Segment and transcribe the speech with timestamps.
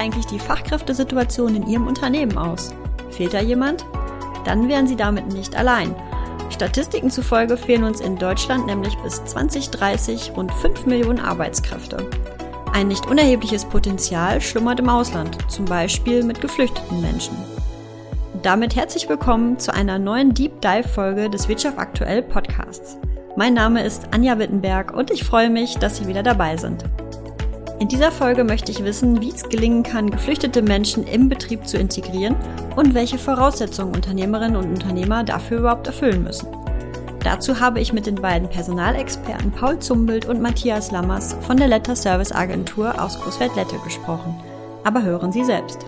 [0.00, 2.74] eigentlich die Fachkräftesituation in Ihrem Unternehmen aus?
[3.10, 3.84] Fehlt da jemand?
[4.44, 5.94] Dann wären Sie damit nicht allein.
[6.48, 12.08] Statistiken zufolge fehlen uns in Deutschland nämlich bis 2030 rund 5 Millionen Arbeitskräfte.
[12.72, 17.36] Ein nicht unerhebliches Potenzial schlummert im Ausland, zum Beispiel mit geflüchteten Menschen.
[18.42, 22.96] damit herzlich willkommen zu einer neuen Deep Dive Folge des Wirtschaft aktuell Podcasts.
[23.36, 26.84] Mein Name ist Anja Wittenberg und ich freue mich, dass Sie wieder dabei sind.
[27.80, 31.78] In dieser Folge möchte ich wissen, wie es gelingen kann, geflüchtete Menschen im Betrieb zu
[31.78, 32.36] integrieren
[32.76, 36.48] und welche Voraussetzungen Unternehmerinnen und Unternehmer dafür überhaupt erfüllen müssen.
[37.24, 41.96] Dazu habe ich mit den beiden Personalexperten Paul Zumbelt und Matthias Lammers von der Letter
[41.96, 44.38] Service Agentur aus Großwert-Lette gesprochen.
[44.84, 45.86] Aber hören Sie selbst.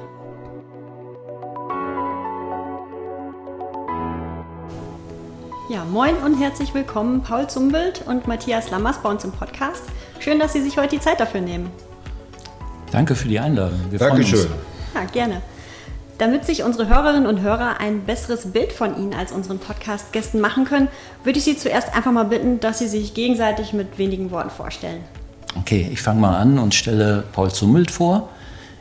[5.68, 9.84] Ja, moin und herzlich willkommen, Paul Zumbelt und Matthias Lammers bei uns im Podcast.
[10.20, 11.70] Schön, dass Sie sich heute die Zeit dafür nehmen.
[12.92, 13.80] Danke für die Einladung.
[13.90, 14.46] Wir Dankeschön.
[14.94, 15.40] Ja, gerne.
[16.18, 20.66] Damit sich unsere Hörerinnen und Hörer ein besseres Bild von Ihnen als unseren Podcast-Gästen machen
[20.66, 20.88] können,
[21.24, 25.00] würde ich Sie zuerst einfach mal bitten, dass Sie sich gegenseitig mit wenigen Worten vorstellen.
[25.58, 28.28] Okay, ich fange mal an und stelle Paul Zummelt vor.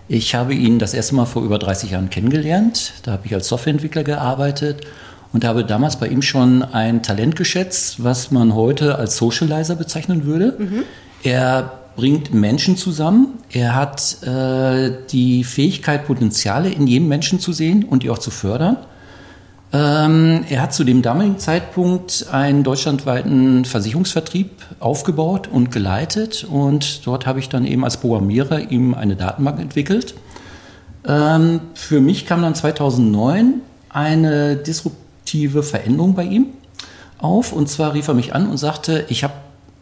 [0.10, 2.94] Ich habe ihn das erste Mal vor über 30 Jahren kennengelernt.
[3.04, 4.86] Da habe ich als Softwareentwickler gearbeitet
[5.32, 10.26] und habe damals bei ihm schon ein Talent geschätzt, was man heute als Socializer bezeichnen
[10.26, 10.56] würde.
[10.60, 10.84] Mhm.
[11.24, 13.38] Er bringt Menschen zusammen.
[13.52, 18.32] Er hat äh, die Fähigkeit, Potenziale in jedem Menschen zu sehen und die auch zu
[18.32, 18.78] fördern.
[19.72, 27.28] Ähm, er hat zu dem damaligen Zeitpunkt einen deutschlandweiten Versicherungsvertrieb aufgebaut und geleitet und dort
[27.28, 30.16] habe ich dann eben als Programmierer ihm eine Datenbank entwickelt.
[31.08, 36.48] Ähm, für mich kam dann 2009 eine disruptive Veränderung bei ihm
[37.20, 37.54] auf.
[37.54, 39.34] Und zwar rief er mich an und sagte, ich habe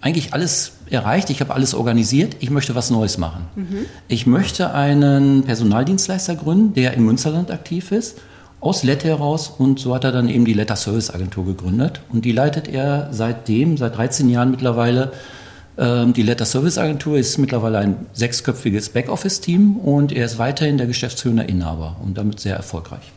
[0.01, 3.47] eigentlich alles erreicht, ich habe alles organisiert, ich möchte was Neues machen.
[3.55, 3.85] Mhm.
[4.07, 8.19] Ich möchte einen Personaldienstleister gründen, der im Münsterland aktiv ist,
[8.61, 9.53] aus Lette heraus.
[9.57, 12.01] Und so hat er dann eben die Letter Service Agentur gegründet.
[12.09, 15.11] Und die leitet er seitdem, seit 13 Jahren mittlerweile.
[15.77, 20.87] Ähm, die Letter Service Agentur ist mittlerweile ein sechsköpfiges Backoffice-Team und er ist weiterhin der
[20.87, 23.11] geschäftsführende Inhaber und damit sehr erfolgreich.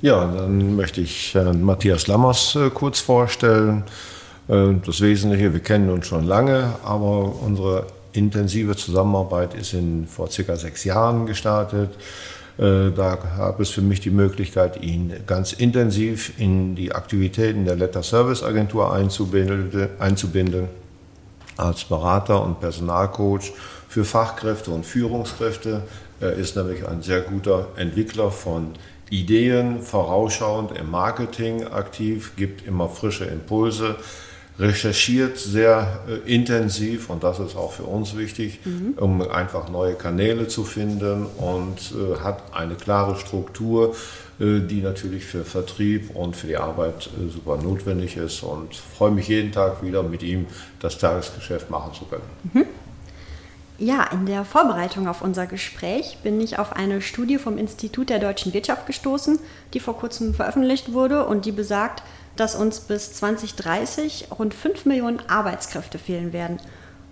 [0.00, 3.82] Ja, dann möchte ich Herrn Matthias Lammers äh, kurz vorstellen.
[4.48, 10.30] Äh, das Wesentliche, wir kennen uns schon lange, aber unsere intensive Zusammenarbeit ist in, vor
[10.30, 11.90] circa sechs Jahren gestartet.
[12.56, 17.76] Äh, da gab es für mich die Möglichkeit, ihn ganz intensiv in die Aktivitäten der
[17.76, 20.68] Letter Service Agentur einzubinden
[21.56, 23.52] als Berater und Personalcoach
[23.88, 25.82] für Fachkräfte und Führungskräfte.
[26.20, 28.72] Er ist nämlich ein sehr guter Entwickler von
[29.10, 33.96] Ideen vorausschauend im Marketing aktiv, gibt immer frische Impulse,
[34.58, 38.94] recherchiert sehr äh, intensiv und das ist auch für uns wichtig, mhm.
[38.96, 43.94] um einfach neue Kanäle zu finden und äh, hat eine klare Struktur,
[44.40, 49.12] äh, die natürlich für Vertrieb und für die Arbeit äh, super notwendig ist und freue
[49.12, 50.46] mich jeden Tag wieder mit ihm
[50.80, 52.22] das Tagesgeschäft machen zu können.
[52.52, 52.64] Mhm.
[53.80, 58.18] Ja, in der Vorbereitung auf unser Gespräch bin ich auf eine Studie vom Institut der
[58.18, 59.38] deutschen Wirtschaft gestoßen,
[59.72, 62.02] die vor kurzem veröffentlicht wurde und die besagt,
[62.38, 66.58] dass uns bis 2030 rund 5 Millionen Arbeitskräfte fehlen werden.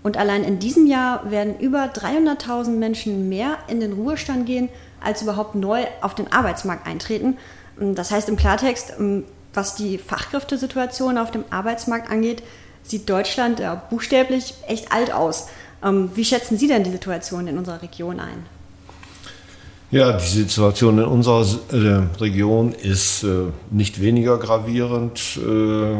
[0.01, 4.69] Und allein in diesem Jahr werden über 300.000 Menschen mehr in den Ruhestand gehen,
[5.03, 7.37] als überhaupt neu auf den Arbeitsmarkt eintreten.
[7.77, 8.93] Das heißt im Klartext,
[9.53, 12.41] was die Fachkräftesituation auf dem Arbeitsmarkt angeht,
[12.83, 15.49] sieht Deutschland ja, buchstäblich echt alt aus.
[15.83, 18.45] Ähm, wie schätzen Sie denn die Situation in unserer Region ein?
[19.89, 25.95] Ja, die Situation in unserer äh, Region ist äh, nicht weniger gravierend, äh,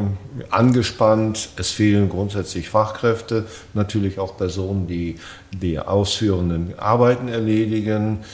[0.54, 1.48] angespannt.
[1.56, 5.16] Es fehlen grundsätzlich Fachkräfte, natürlich auch Personen, die
[5.54, 8.26] die ausführenden Arbeiten erledigen.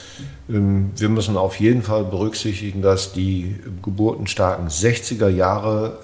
[0.50, 5.98] Ähm, wir müssen auf jeden Fall berücksichtigen, dass die geburtenstarken 60er Jahre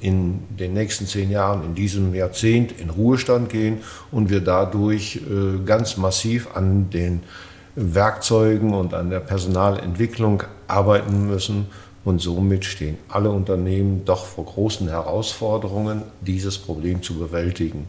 [0.00, 3.78] in den nächsten zehn Jahren, in diesem Jahrzehnt in Ruhestand gehen
[4.12, 5.20] und wir dadurch
[5.64, 7.22] ganz massiv an den
[7.76, 11.66] Werkzeugen und an der Personalentwicklung arbeiten müssen.
[12.04, 17.86] Und somit stehen alle Unternehmen doch vor großen Herausforderungen, dieses Problem zu bewältigen.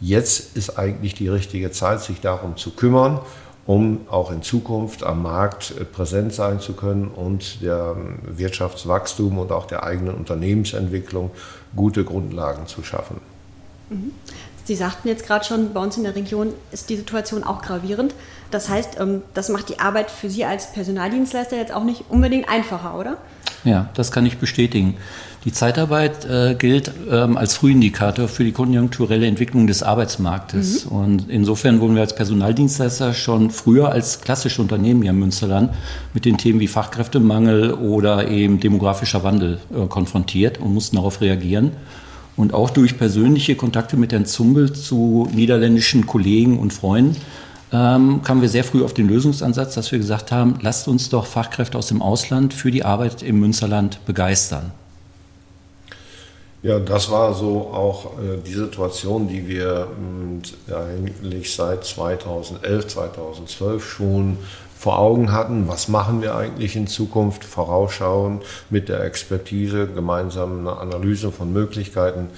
[0.00, 3.20] Jetzt ist eigentlich die richtige Zeit, sich darum zu kümmern,
[3.66, 9.66] um auch in Zukunft am Markt präsent sein zu können und der Wirtschaftswachstum und auch
[9.66, 11.30] der eigenen Unternehmensentwicklung
[11.76, 13.20] gute Grundlagen zu schaffen.
[14.70, 18.14] Sie sagten jetzt gerade schon, bei uns in der Region ist die Situation auch gravierend.
[18.52, 22.48] Das heißt, ähm, das macht die Arbeit für Sie als Personaldienstleister jetzt auch nicht unbedingt
[22.48, 23.16] einfacher, oder?
[23.64, 24.96] Ja, das kann ich bestätigen.
[25.44, 30.84] Die Zeitarbeit äh, gilt ähm, als Frühindikator für die konjunkturelle Entwicklung des Arbeitsmarktes.
[30.84, 30.92] Mhm.
[30.92, 35.74] Und insofern wurden wir als Personaldienstleister schon früher als klassische Unternehmen hier im Münsterland
[36.14, 41.72] mit den Themen wie Fachkräftemangel oder eben demografischer Wandel äh, konfrontiert und mussten darauf reagieren.
[42.36, 47.16] Und auch durch persönliche Kontakte mit Herrn Zumbel zu niederländischen Kollegen und Freunden
[47.72, 51.26] ähm, kamen wir sehr früh auf den Lösungsansatz, dass wir gesagt haben, lasst uns doch
[51.26, 54.72] Fachkräfte aus dem Ausland für die Arbeit im Münsterland begeistern.
[56.62, 59.86] Ja, das war so auch äh, die Situation, die wir
[60.68, 64.36] äh, eigentlich seit 2011, 2012 schon
[64.80, 65.68] vor Augen hatten.
[65.68, 67.44] Was machen wir eigentlich in Zukunft?
[67.44, 68.40] Vorausschauen
[68.70, 72.28] mit der Expertise, gemeinsam eine Analyse von Möglichkeiten.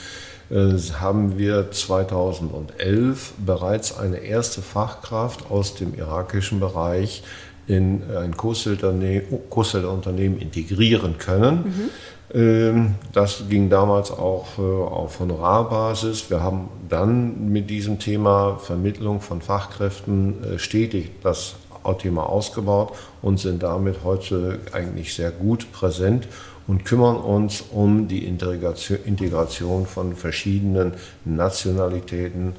[0.50, 7.22] Äh, haben wir 2011 bereits eine erste Fachkraft aus dem irakischen Bereich
[7.68, 11.54] in ein Großelternunternehmen Unternehmen integrieren können.
[11.54, 11.90] Mhm
[12.34, 16.30] ähm, das ging damals auch äh, auf Honorarbasis.
[16.30, 21.56] Wir haben dann mit diesem Thema Vermittlung von Fachkräften äh, stetig das
[21.99, 26.29] Thema ausgebaut und sind damit heute eigentlich sehr gut präsent
[26.67, 30.94] und kümmern uns um die Integration von verschiedenen
[31.25, 32.55] Nationalitäten.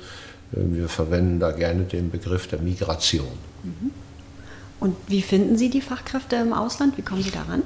[0.54, 3.28] Äh, wir verwenden da gerne den Begriff der Migration.
[3.64, 3.92] Mhm.
[4.80, 6.98] Und wie finden Sie die Fachkräfte im Ausland?
[6.98, 7.64] Wie kommen Sie daran?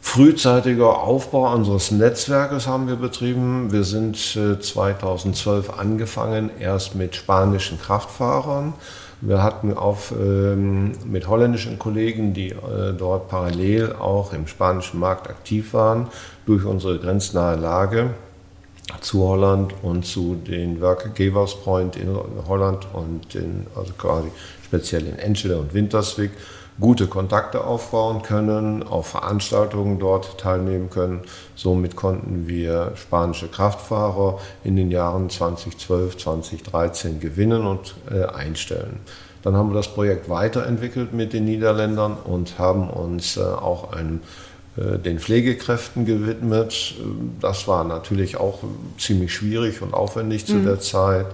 [0.00, 3.72] Frühzeitiger Aufbau unseres Netzwerkes haben wir betrieben.
[3.72, 8.74] Wir sind 2012 äh, angefangen, erst mit spanischen Kraftfahrern.
[9.20, 15.28] Wir hatten auf, ähm, mit holländischen Kollegen, die äh, dort parallel auch im spanischen Markt
[15.28, 16.06] aktiv waren,
[16.46, 18.10] durch unsere grenznahe Lage
[19.00, 22.16] zu Holland und zu den Workgivers Point in
[22.46, 24.28] Holland und in, also quasi
[24.64, 26.30] speziell in Enschede und Winterswijk
[26.80, 31.22] gute Kontakte aufbauen können, auf Veranstaltungen dort teilnehmen können.
[31.54, 39.00] Somit konnten wir spanische Kraftfahrer in den Jahren 2012, 2013 gewinnen und äh, einstellen.
[39.42, 44.20] Dann haben wir das Projekt weiterentwickelt mit den Niederländern und haben uns äh, auch einem
[44.76, 46.94] äh, den Pflegekräften gewidmet.
[47.40, 48.60] Das war natürlich auch
[48.98, 50.66] ziemlich schwierig und aufwendig zu mhm.
[50.66, 51.26] der Zeit.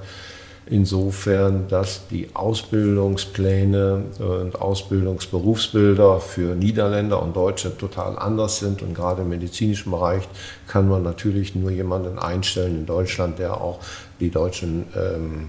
[0.66, 8.80] Insofern, dass die Ausbildungspläne und Ausbildungsberufsbilder für Niederländer und Deutsche total anders sind.
[8.80, 10.26] Und gerade im medizinischen Bereich
[10.66, 13.80] kann man natürlich nur jemanden einstellen in Deutschland, der auch
[14.20, 15.48] die deutschen ähm,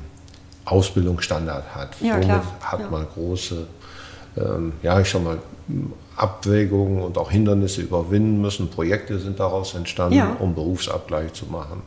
[0.66, 1.90] Ausbildungsstandard hat.
[2.02, 2.90] Ja, Somit hat ja.
[2.90, 3.68] man große,
[4.38, 5.38] ähm, ja, ich sag mal,
[6.18, 8.70] Abwägungen und auch Hindernisse überwinden müssen.
[8.70, 10.36] Projekte sind daraus entstanden, ja.
[10.40, 11.82] um Berufsabgleich zu machen.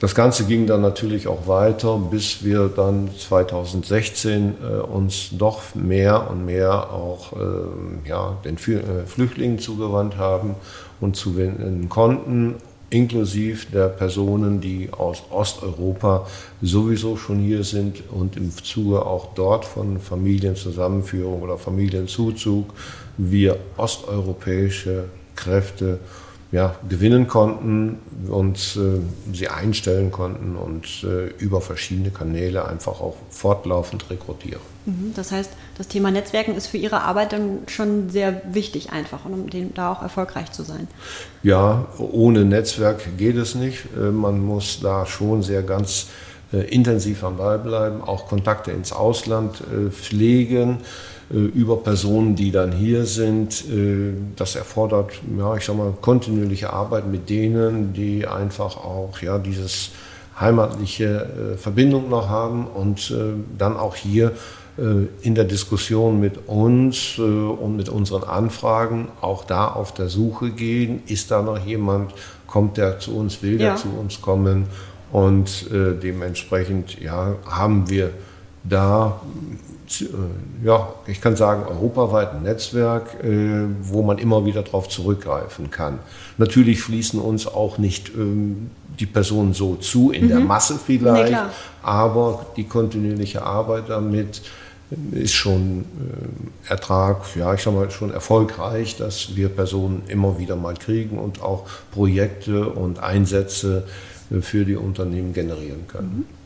[0.00, 6.28] Das Ganze ging dann natürlich auch weiter, bis wir dann 2016 äh, uns doch mehr
[6.30, 10.56] und mehr auch äh, ja, den äh, Flüchtlingen zugewandt haben
[11.00, 12.56] und zuwenden konnten,
[12.90, 16.26] inklusive der Personen, die aus Osteuropa
[16.60, 22.74] sowieso schon hier sind und im Zuge auch dort von Familienzusammenführung oder Familienzuzug
[23.16, 25.04] wir osteuropäische
[25.36, 25.98] Kräfte
[26.54, 27.98] ja, gewinnen konnten
[28.28, 34.60] und äh, sie einstellen konnten und äh, über verschiedene Kanäle einfach auch fortlaufend rekrutieren.
[34.86, 39.24] Mhm, das heißt, das Thema Netzwerken ist für Ihre Arbeit dann schon sehr wichtig einfach,
[39.24, 40.86] um da auch erfolgreich zu sein.
[41.42, 43.86] Ja, ohne Netzwerk geht es nicht.
[43.96, 46.06] Äh, man muss da schon sehr ganz
[46.52, 50.78] äh, intensiv am Ball bleiben, auch Kontakte ins Ausland äh, pflegen.
[51.32, 53.64] Äh, über Personen, die dann hier sind.
[53.70, 59.38] Äh, das erfordert, ja, ich sag mal, kontinuierliche Arbeit mit denen, die einfach auch ja,
[59.38, 59.90] dieses
[60.38, 63.14] heimatliche äh, Verbindung noch haben und
[63.58, 64.32] dann auch hier
[65.22, 71.04] in der Diskussion mit uns und mit unseren Anfragen auch da auf der Suche gehen.
[71.06, 72.12] Ist da noch jemand?
[72.48, 73.40] Kommt der zu uns?
[73.40, 73.76] Will der ja.
[73.76, 74.64] zu uns kommen?
[75.12, 78.10] Und dementsprechend ja, haben wir
[78.64, 79.20] da
[80.62, 85.98] ja, ich kann sagen, europaweit ein Netzwerk, äh, wo man immer wieder darauf zurückgreifen kann.
[86.38, 90.28] Natürlich fließen uns auch nicht ähm, die Personen so zu, in mhm.
[90.28, 91.38] der Masse vielleicht, nee,
[91.82, 94.42] aber die kontinuierliche Arbeit damit
[95.12, 95.84] ist schon
[96.66, 101.18] äh, Ertrag, ja, ich sag mal, schon erfolgreich, dass wir Personen immer wieder mal kriegen
[101.18, 103.84] und auch Projekte und Einsätze
[104.40, 106.26] für die Unternehmen generieren können.
[106.28, 106.44] Mhm.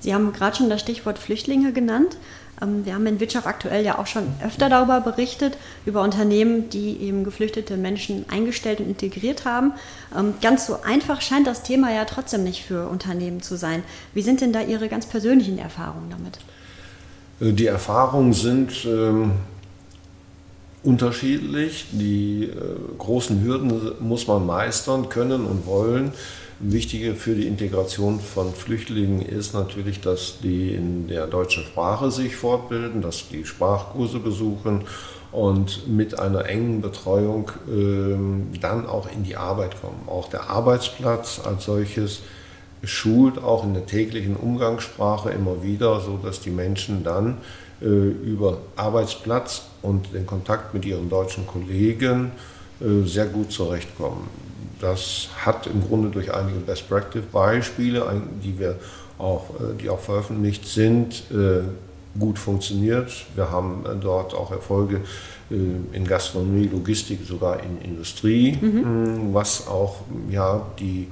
[0.00, 2.16] Sie haben gerade schon das Stichwort Flüchtlinge genannt.
[2.62, 6.98] Ähm, wir haben in Wirtschaft aktuell ja auch schon öfter darüber berichtet, über Unternehmen, die
[7.00, 9.72] eben geflüchtete Menschen eingestellt und integriert haben.
[10.16, 13.82] Ähm, ganz so einfach scheint das Thema ja trotzdem nicht für Unternehmen zu sein.
[14.14, 16.38] Wie sind denn da Ihre ganz persönlichen Erfahrungen damit?
[17.40, 19.32] Äh, die Erfahrungen sind ähm,
[20.82, 21.86] unterschiedlich.
[21.92, 22.52] Die äh,
[22.98, 26.12] großen Hürden muss man meistern können und wollen.
[26.60, 32.34] Wichtige für die Integration von Flüchtlingen ist natürlich, dass die in der deutschen Sprache sich
[32.34, 34.82] fortbilden, dass die Sprachkurse besuchen
[35.30, 40.08] und mit einer engen Betreuung äh, dann auch in die Arbeit kommen.
[40.08, 42.22] Auch der Arbeitsplatz als solches
[42.82, 47.38] schult auch in der täglichen Umgangssprache immer wieder, so dass die Menschen dann
[47.80, 52.32] äh, über Arbeitsplatz und den Kontakt mit ihren deutschen Kollegen
[52.80, 54.28] äh, sehr gut zurechtkommen.
[54.80, 58.04] Das hat im Grunde durch einige Best Practice Beispiele,
[58.42, 58.76] die wir
[59.18, 61.62] auch, äh, die auch veröffentlicht sind, äh,
[62.18, 63.10] gut funktioniert.
[63.34, 65.00] Wir haben äh, dort auch Erfolge
[65.50, 69.32] in Gastronomie, Logistik, sogar in Industrie, mhm.
[69.32, 71.08] was auch ja, die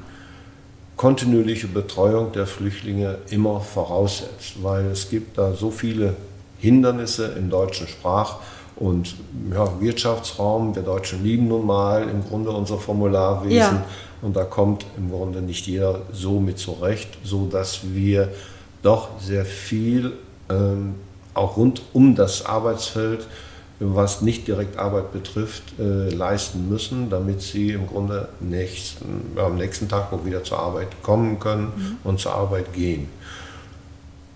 [0.94, 6.16] kontinuierliche Betreuung der Flüchtlinge immer voraussetzt, weil es gibt da so viele
[6.58, 8.40] Hindernisse im deutschen Sprach-
[8.76, 9.14] und
[9.52, 10.75] ja, Wirtschaftsraum.
[10.75, 13.85] Wir Deutschen lieben nun mal im Grunde unser Formularwesen ja.
[14.23, 18.28] und da kommt im Grunde nicht jeder so mit zurecht, so dass wir
[18.83, 20.12] doch sehr viel
[20.49, 20.95] ähm,
[21.35, 23.26] auch rund um das Arbeitsfeld,
[23.78, 29.88] was nicht direkt Arbeit betrifft, äh, leisten müssen, damit sie im Grunde nächsten, am nächsten
[29.88, 31.97] Tag auch wieder zur Arbeit kommen können mhm.
[32.04, 33.09] und zur Arbeit gehen.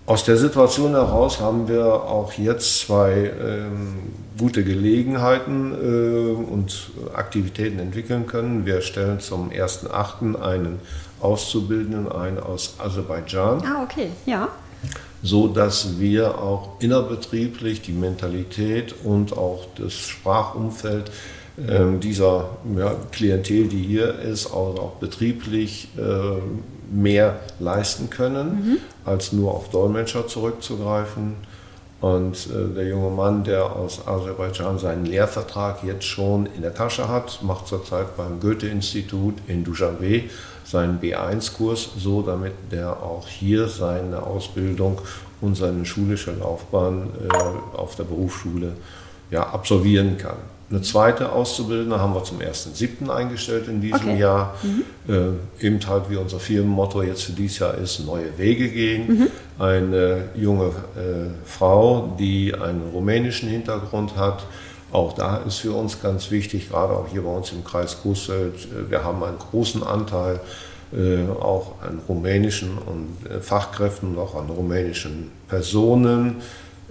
[0.05, 3.97] Aus der Situation heraus haben wir auch jetzt zwei ähm,
[4.37, 8.65] gute Gelegenheiten äh, und Aktivitäten entwickeln können.
[8.65, 10.41] Wir stellen zum 1.8.
[10.41, 10.79] einen
[11.21, 13.63] Auszubildenden ein aus Aserbaidschan.
[13.63, 14.49] Ah, okay, ja
[15.23, 21.11] so dass wir auch innerbetrieblich die Mentalität und auch das Sprachumfeld
[21.57, 26.01] äh, dieser ja, Klientel, die hier ist, auch, auch betrieblich äh,
[26.91, 28.77] mehr leisten können, mhm.
[29.05, 31.35] als nur auf Dolmetscher zurückzugreifen.
[32.01, 37.07] Und äh, der junge Mann, der aus Aserbaidschan seinen Lehrvertrag jetzt schon in der Tasche
[37.07, 40.23] hat, macht zurzeit beim Goethe-Institut in Dushanbe
[40.63, 44.99] seinen B1-Kurs, so damit der auch hier seine Ausbildung
[45.41, 48.73] und seine schulische Laufbahn äh, auf der Berufsschule
[49.29, 50.37] ja, absolvieren kann.
[50.71, 53.09] Eine zweite Auszubildende haben wir zum 1.7.
[53.09, 54.19] eingestellt in diesem okay.
[54.19, 54.55] Jahr.
[54.63, 55.13] Mhm.
[55.13, 59.07] Äh, eben halt wie unser Firmenmotto jetzt für dieses Jahr ist, neue Wege gehen.
[59.07, 59.27] Mhm.
[59.59, 64.45] Eine junge äh, Frau, die einen rumänischen Hintergrund hat,
[64.91, 68.65] auch da ist für uns ganz wichtig, gerade auch hier bei uns im Kreis Kusselt,
[68.65, 70.39] äh, wir haben einen großen Anteil
[70.93, 76.37] äh, auch an rumänischen und, äh, Fachkräften und auch an rumänischen Personen,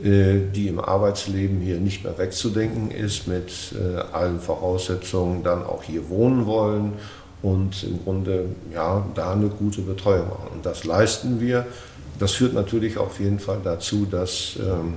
[0.02, 6.08] die im Arbeitsleben hier nicht mehr wegzudenken ist, mit äh, allen Voraussetzungen dann auch hier
[6.08, 6.94] wohnen wollen
[7.42, 10.48] und im Grunde ja, da eine gute Betreuung machen.
[10.54, 11.66] Und das leisten wir.
[12.18, 14.94] Das führt natürlich auf jeden Fall dazu, dass ähm,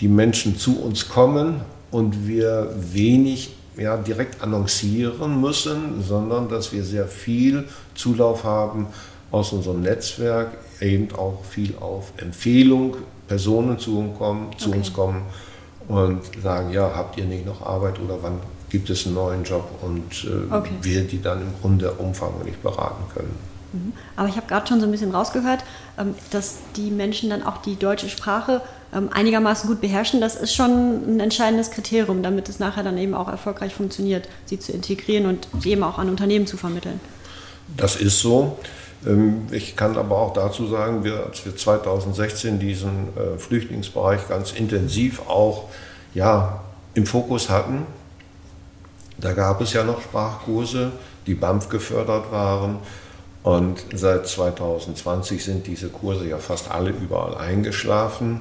[0.00, 1.60] die Menschen zu uns kommen
[1.90, 8.86] und wir wenig ja, direkt annoncieren müssen, sondern dass wir sehr viel Zulauf haben
[9.30, 12.96] aus unserem Netzwerk, eben auch viel auf Empfehlung,
[13.28, 14.78] Personen zu, uns kommen, zu okay.
[14.78, 15.22] uns kommen
[15.88, 18.40] und sagen, ja, habt ihr nicht noch Arbeit oder wann
[18.70, 20.72] gibt es einen neuen Job und äh, okay.
[20.82, 23.36] wir die dann im Grunde umfangreich beraten können.
[23.72, 23.92] Mhm.
[24.16, 25.64] Aber ich habe gerade schon so ein bisschen rausgehört,
[25.98, 28.62] ähm, dass die Menschen dann auch die deutsche Sprache
[28.94, 30.20] ähm, einigermaßen gut beherrschen.
[30.20, 34.58] Das ist schon ein entscheidendes Kriterium, damit es nachher dann eben auch erfolgreich funktioniert, sie
[34.58, 37.00] zu integrieren und sie eben auch an Unternehmen zu vermitteln.
[37.76, 38.58] Das ist so.
[39.06, 44.52] Ähm, ich kann aber auch dazu sagen, wir, als wir 2016 diesen äh, Flüchtlingsbereich ganz
[44.52, 45.68] intensiv auch
[46.14, 46.60] ja,
[46.94, 47.86] im Fokus hatten,
[49.18, 50.92] da gab es ja noch Sprachkurse,
[51.26, 52.78] die BAMF gefördert waren.
[53.42, 58.40] Und seit 2020 sind diese Kurse ja fast alle überall eingeschlafen.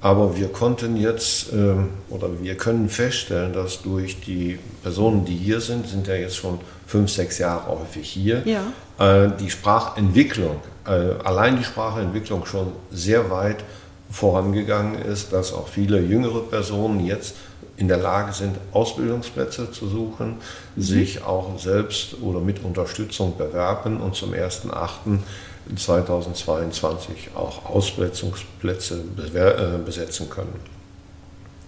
[0.00, 1.74] Aber wir konnten jetzt äh,
[2.08, 6.58] oder wir können feststellen, dass durch die Personen, die hier sind, sind ja jetzt schon
[6.86, 8.62] fünf, sechs Jahre häufig hier, ja.
[9.00, 10.90] Äh, die Sprachentwicklung, äh,
[11.24, 13.64] allein die Sprachentwicklung schon sehr weit
[14.10, 17.34] vorangegangen ist, dass auch viele jüngere Personen jetzt
[17.76, 20.36] in der Lage sind, Ausbildungsplätze zu suchen,
[20.76, 20.82] mhm.
[20.82, 25.18] sich auch selbst oder mit Unterstützung bewerben und zum 1.8.
[25.76, 29.02] 2022 auch Ausbildungsplätze
[29.34, 30.58] äh, besetzen können.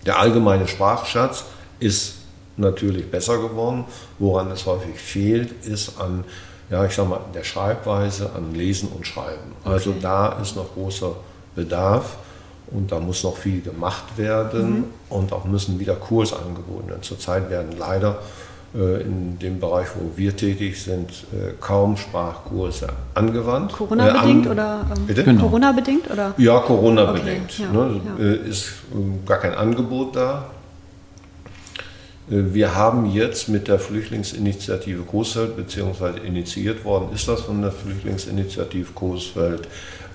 [0.05, 1.45] Der allgemeine Sprachschatz
[1.79, 2.15] ist
[2.57, 3.85] natürlich besser geworden.
[4.19, 6.25] Woran es häufig fehlt, ist an
[6.73, 9.52] ja, ich sag mal, der Schreibweise, an Lesen und Schreiben.
[9.62, 9.99] Also okay.
[10.00, 11.12] da ist noch großer
[11.55, 12.17] Bedarf.
[12.71, 14.85] Und da muss noch viel gemacht werden mhm.
[15.11, 17.02] und auch müssen wieder Kurse angeboten werden.
[17.02, 18.21] Zurzeit werden leider
[18.75, 23.73] äh, in dem Bereich, wo wir tätig sind, äh, kaum Sprachkurse angewandt.
[23.73, 24.87] Corona-bedingt äh, an, oder?
[25.07, 25.14] Ähm?
[25.14, 25.43] Genau.
[25.43, 26.35] Corona-bedingt oder?
[26.38, 27.52] Ja, Corona-bedingt.
[27.52, 28.00] Okay, ja, ne?
[28.19, 28.49] ja.
[28.49, 30.47] Ist ähm, gar kein Angebot da.
[32.35, 38.93] Wir haben jetzt mit der Flüchtlingsinitiative Coesfeld, beziehungsweise initiiert worden ist das von der Flüchtlingsinitiative
[38.95, 39.69] Coesfeld,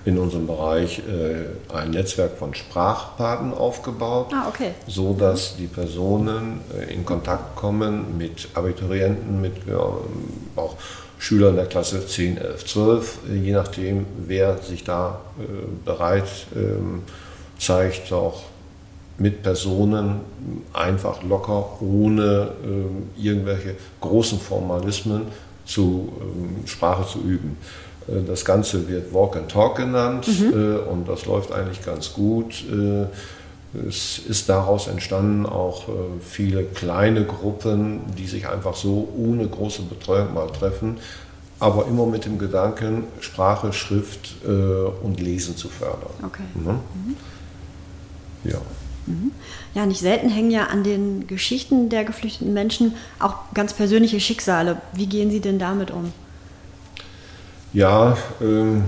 [0.04, 4.70] in unserem Bereich äh, ein Netzwerk von Sprachpaten aufgebaut, ah, okay.
[4.88, 9.74] so dass die Personen äh, in Kontakt kommen mit Abiturienten, mit äh,
[10.56, 10.74] auch
[11.18, 15.44] Schülern der Klasse 10, 11, 12, je nachdem, wer sich da äh,
[15.84, 17.02] bereit ähm,
[17.58, 18.42] zeigt, auch
[19.18, 20.20] mit Personen
[20.72, 25.22] einfach locker, ohne äh, irgendwelche großen Formalismen
[25.66, 27.56] zu ähm, Sprache zu üben.
[28.08, 30.52] Äh, das Ganze wird Walk and Talk genannt mhm.
[30.52, 32.64] Äh, und das läuft eigentlich ganz gut.
[32.70, 33.06] Äh,
[33.86, 35.84] es ist daraus entstanden auch
[36.22, 40.96] viele kleine Gruppen, die sich einfach so ohne große Betreuung mal treffen,
[41.60, 44.36] aber immer mit dem Gedanken, Sprache, Schrift
[45.02, 46.14] und Lesen zu fördern.
[46.24, 46.44] Okay.
[46.54, 46.64] Mhm.
[46.70, 47.16] Mhm.
[48.44, 48.58] Ja.
[49.08, 49.32] Mhm.
[49.74, 54.80] Ja, nicht selten hängen ja an den Geschichten der geflüchteten Menschen auch ganz persönliche Schicksale.
[54.92, 56.12] Wie gehen Sie denn damit um?
[57.72, 58.80] Ja, äh,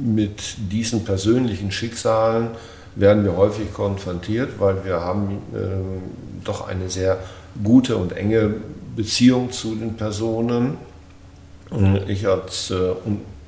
[0.00, 2.48] mit diesen persönlichen Schicksalen
[2.94, 7.18] werden wir häufig konfrontiert, weil wir haben äh, doch eine sehr
[7.62, 8.54] gute und enge
[8.96, 10.78] Beziehung zu den Personen.
[12.06, 12.92] Ich als äh,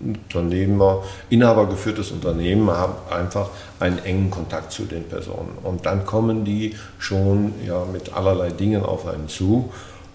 [0.00, 3.50] Unternehmer, inhabergeführtes Unternehmen, habe einfach
[3.80, 5.58] einen engen Kontakt zu den Personen.
[5.62, 9.72] Und dann kommen die schon ja, mit allerlei Dingen auf einen zu.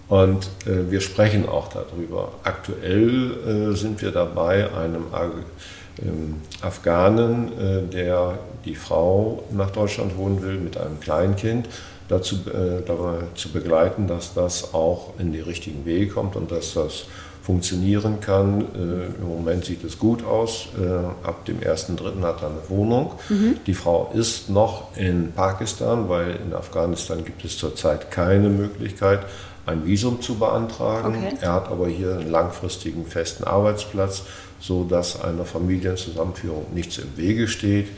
[0.08, 2.32] Und äh, wir sprechen auch darüber.
[2.44, 5.04] Aktuell äh, sind wir dabei, einem
[6.02, 11.68] ähm, Afghanen, äh, der die Frau nach Deutschland holen will mit einem Kleinkind,
[12.08, 16.74] dazu äh, dabei zu begleiten, dass das auch in den richtigen Weg kommt und dass
[16.74, 17.06] das
[17.44, 18.62] funktionieren kann.
[18.74, 20.68] Äh, Im Moment sieht es gut aus.
[20.80, 22.22] Äh, ab dem 1.3.
[22.22, 23.12] hat er eine Wohnung.
[23.28, 23.58] Mhm.
[23.66, 29.26] Die Frau ist noch in Pakistan, weil in Afghanistan gibt es zurzeit keine Möglichkeit,
[29.66, 31.16] ein Visum zu beantragen.
[31.18, 31.36] Okay.
[31.42, 34.22] Er hat aber hier einen langfristigen festen Arbeitsplatz,
[34.58, 37.88] sodass einer Familienzusammenführung nichts im Wege steht.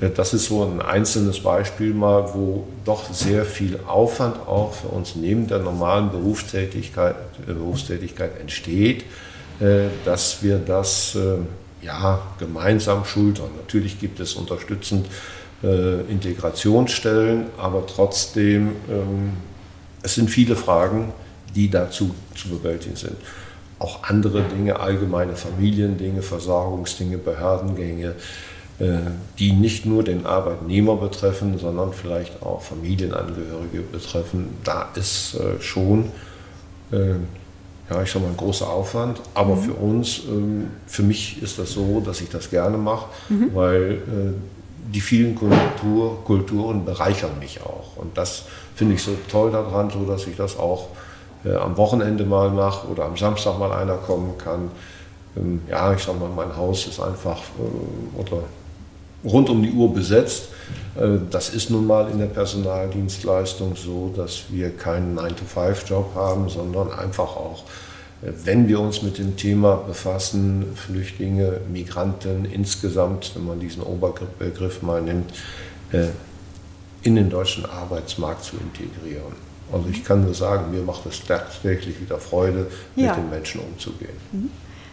[0.00, 4.88] Äh, das ist so ein einzelnes Beispiel mal, wo doch sehr viel Aufwand auch für
[4.88, 9.04] uns neben der normalen Berufstätigkeit, äh, Berufstätigkeit entsteht,
[9.60, 11.16] äh, dass wir das
[11.82, 13.50] ja, gemeinsam schultern.
[13.56, 15.06] Natürlich gibt es unterstützend
[15.62, 19.32] Integrationsstellen, aber trotzdem ähm,
[20.02, 21.12] es sind viele Fragen,
[21.54, 23.16] die dazu zu bewältigen sind.
[23.78, 28.14] Auch andere Dinge, allgemeine Familiendinge, Versorgungsdinge, Behördengänge, äh,
[29.38, 34.56] die nicht nur den Arbeitnehmer betreffen, sondern vielleicht auch Familienangehörige betreffen.
[34.64, 36.06] Da ist äh, schon,
[36.90, 37.14] äh,
[37.90, 39.20] ja, ich sag mal, ein großer Aufwand.
[39.34, 39.62] Aber mhm.
[39.62, 43.54] für uns, ähm, für mich ist das so, dass ich das gerne mache, mhm.
[43.54, 44.02] weil
[44.92, 47.96] die vielen Kultur, Kulturen bereichern mich auch.
[47.96, 50.88] Und das finde ich so toll daran, so dass ich das auch
[51.44, 54.70] äh, am Wochenende mal mache oder am Samstag mal einer kommen kann.
[55.36, 58.42] Ähm, ja, ich sag mal, mein Haus ist einfach äh, oder
[59.24, 60.48] rund um die Uhr besetzt.
[60.96, 66.92] Äh, das ist nun mal in der Personaldienstleistung so, dass wir keinen 9-to-5-Job haben, sondern
[66.92, 67.64] einfach auch
[68.22, 75.02] wenn wir uns mit dem Thema befassen, Flüchtlinge, Migranten insgesamt, wenn man diesen Oberbegriff mal
[75.02, 75.32] nimmt,
[75.90, 76.06] äh,
[77.02, 79.34] in den deutschen Arbeitsmarkt zu integrieren.
[79.72, 83.08] Also ich kann nur sagen, mir macht es tatsächlich wieder Freude, ja.
[83.08, 84.16] mit den Menschen umzugehen.
[84.30, 84.50] Mhm.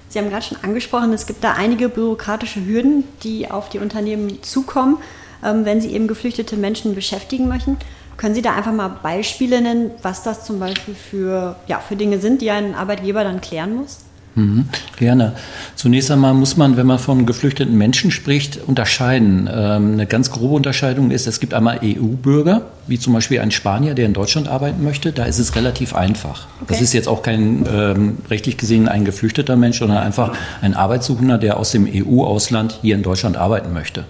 [0.09, 4.41] Sie haben gerade schon angesprochen, es gibt da einige bürokratische Hürden, die auf die Unternehmen
[4.43, 4.97] zukommen,
[5.45, 7.77] ähm, wenn sie eben geflüchtete Menschen beschäftigen möchten.
[8.17, 12.19] Können Sie da einfach mal Beispiele nennen, was das zum Beispiel für, ja, für Dinge
[12.19, 13.99] sind, die ein Arbeitgeber dann klären muss?
[14.39, 14.65] Mhm,
[14.97, 15.33] gerne.
[15.75, 19.49] Zunächst einmal muss man, wenn man von geflüchteten Menschen spricht, unterscheiden.
[19.51, 23.95] Ähm, eine ganz grobe Unterscheidung ist, es gibt einmal EU-Bürger, wie zum Beispiel ein Spanier,
[23.95, 25.11] der in Deutschland arbeiten möchte.
[25.11, 26.47] Da ist es relativ einfach.
[26.61, 26.67] Okay.
[26.69, 31.37] Das ist jetzt auch kein ähm, rechtlich gesehen ein geflüchteter Mensch, sondern einfach ein Arbeitssuchender,
[31.37, 34.05] der aus dem EU-Ausland hier in Deutschland arbeiten möchte.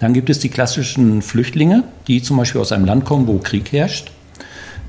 [0.00, 3.70] Dann gibt es die klassischen Flüchtlinge, die zum Beispiel aus einem Land kommen, wo Krieg
[3.70, 4.10] herrscht.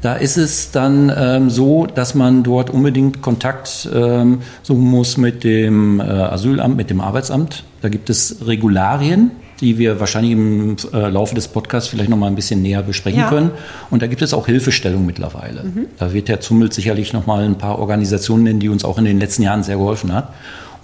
[0.04, 5.46] Da ist es dann ähm, so, dass man dort unbedingt Kontakt ähm, suchen muss mit
[5.46, 7.64] dem äh, Asylamt, mit dem Arbeitsamt.
[7.82, 12.28] Da gibt es Regularien, die wir wahrscheinlich im äh, Laufe des Podcasts vielleicht noch mal
[12.28, 13.30] ein bisschen näher besprechen ja.
[13.30, 13.52] können.
[13.92, 15.64] Und da gibt es auch Hilfestellung mittlerweile.
[15.64, 15.86] Mhm.
[15.98, 19.06] Da wird Herr Zummelt sicherlich noch mal ein paar Organisationen nennen, die uns auch in
[19.06, 20.34] den letzten Jahren sehr geholfen hat.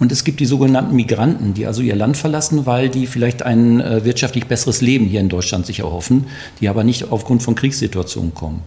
[0.00, 3.82] Und es gibt die sogenannten Migranten, die also ihr Land verlassen, weil die vielleicht ein
[3.82, 6.26] äh, wirtschaftlich besseres Leben hier in Deutschland sich erhoffen,
[6.58, 8.62] die aber nicht aufgrund von Kriegssituationen kommen.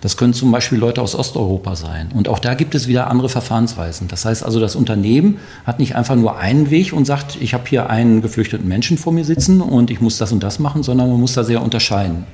[0.00, 2.10] Das können zum Beispiel Leute aus Osteuropa sein.
[2.12, 4.08] Und auch da gibt es wieder andere Verfahrensweisen.
[4.08, 7.64] Das heißt also, das Unternehmen hat nicht einfach nur einen Weg und sagt, ich habe
[7.68, 11.08] hier einen geflüchteten Menschen vor mir sitzen und ich muss das und das machen, sondern
[11.08, 12.24] man muss da sehr unterscheiden.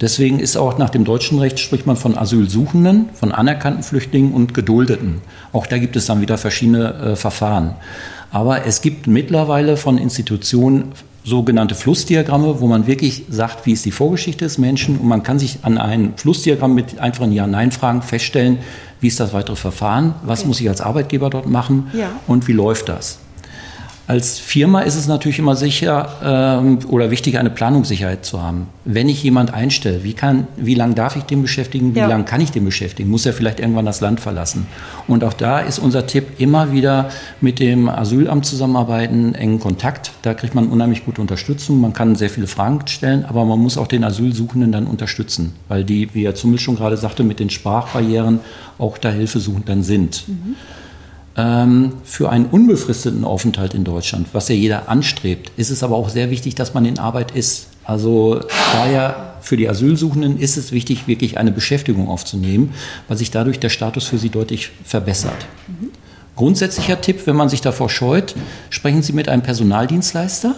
[0.00, 4.54] Deswegen ist auch nach dem deutschen Recht spricht man von Asylsuchenden, von anerkannten Flüchtlingen und
[4.54, 5.20] Geduldeten.
[5.52, 7.74] Auch da gibt es dann wieder verschiedene äh, Verfahren.
[8.30, 10.92] Aber es gibt mittlerweile von Institutionen
[11.24, 15.38] sogenannte Flussdiagramme, wo man wirklich sagt, wie ist die Vorgeschichte des Menschen und man kann
[15.38, 18.58] sich an ein Flussdiagramm mit einfachen Ja-Nein-Fragen feststellen,
[19.00, 20.48] wie ist das weitere Verfahren, was okay.
[20.48, 22.10] muss ich als Arbeitgeber dort machen ja.
[22.26, 23.18] und wie läuft das.
[24.08, 28.68] Als Firma ist es natürlich immer sicher ähm, oder wichtig, eine Planungssicherheit zu haben.
[28.86, 32.06] Wenn ich jemand einstelle, wie, kann, wie lange darf ich den beschäftigen, wie ja.
[32.06, 33.10] lange kann ich den beschäftigen?
[33.10, 34.66] Muss er vielleicht irgendwann das Land verlassen?
[35.08, 37.10] Und auch da ist unser Tipp, immer wieder
[37.42, 40.12] mit dem Asylamt zusammenarbeiten, engen Kontakt.
[40.22, 41.78] Da kriegt man unheimlich gute Unterstützung.
[41.78, 45.84] Man kann sehr viele Fragen stellen, aber man muss auch den Asylsuchenden dann unterstützen, weil
[45.84, 48.40] die, wie Herr Zummel schon gerade sagte, mit den Sprachbarrieren
[48.78, 50.26] auch da hilfesuchend dann sind.
[50.28, 50.56] Mhm
[52.04, 56.30] für einen unbefristeten Aufenthalt in Deutschland, was ja jeder anstrebt, ist es aber auch sehr
[56.30, 57.68] wichtig, dass man in Arbeit ist.
[57.84, 58.40] Also
[58.72, 62.74] daher für die Asylsuchenden ist es wichtig, wirklich eine Beschäftigung aufzunehmen,
[63.06, 65.46] weil sich dadurch der Status für sie deutlich verbessert.
[66.34, 68.34] Grundsätzlicher Tipp, wenn man sich davor scheut,
[68.70, 70.56] sprechen Sie mit einem Personaldienstleister,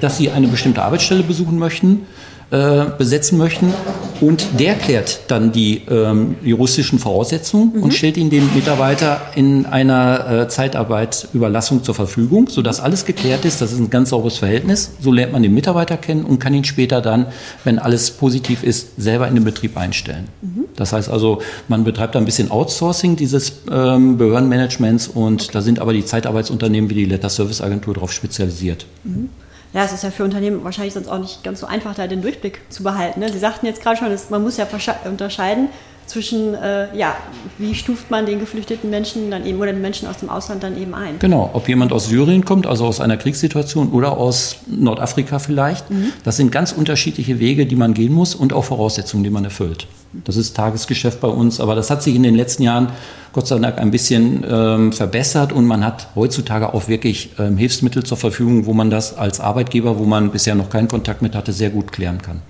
[0.00, 2.02] dass Sie eine bestimmte Arbeitsstelle besuchen möchten
[2.50, 3.72] äh, besetzen möchten.
[4.20, 7.82] Und der klärt dann die ähm, juristischen Voraussetzungen mhm.
[7.84, 13.60] und stellt ihn dem Mitarbeiter in einer äh, Zeitarbeitsüberlassung zur Verfügung, sodass alles geklärt ist.
[13.62, 14.90] Das ist ein ganz sauberes Verhältnis.
[15.00, 17.26] So lernt man den Mitarbeiter kennen und kann ihn später dann,
[17.62, 20.26] wenn alles positiv ist, selber in den Betrieb einstellen.
[20.42, 20.64] Mhm.
[20.74, 25.92] Das heißt also, man betreibt ein bisschen Outsourcing dieses ähm, Behördenmanagements und da sind aber
[25.92, 28.86] die Zeitarbeitsunternehmen wie die Letter Service Agentur darauf spezialisiert.
[29.04, 29.30] Mhm
[29.72, 32.22] ja, es ist ja für Unternehmen wahrscheinlich sonst auch nicht ganz so einfach, da den
[32.22, 33.20] Durchblick zu behalten.
[33.20, 33.30] Ne?
[33.30, 34.66] Sie sagten jetzt gerade schon, man muss ja
[35.04, 35.68] unterscheiden
[36.06, 37.14] zwischen, äh, ja,
[37.58, 40.76] wie stuft man den geflüchteten Menschen dann eben oder den Menschen aus dem Ausland dann
[40.76, 41.20] eben ein?
[41.20, 45.88] Genau, ob jemand aus Syrien kommt, also aus einer Kriegssituation oder aus Nordafrika vielleicht.
[45.88, 46.12] Mhm.
[46.24, 49.86] Das sind ganz unterschiedliche Wege, die man gehen muss und auch Voraussetzungen, die man erfüllt.
[50.12, 52.88] Das ist Tagesgeschäft bei uns, aber das hat sich in den letzten Jahren
[53.32, 58.02] Gott sei Dank ein bisschen ähm, verbessert und man hat heutzutage auch wirklich ähm, Hilfsmittel
[58.02, 61.52] zur Verfügung, wo man das als Arbeitgeber, wo man bisher noch keinen Kontakt mit hatte,
[61.52, 62.42] sehr gut klären kann.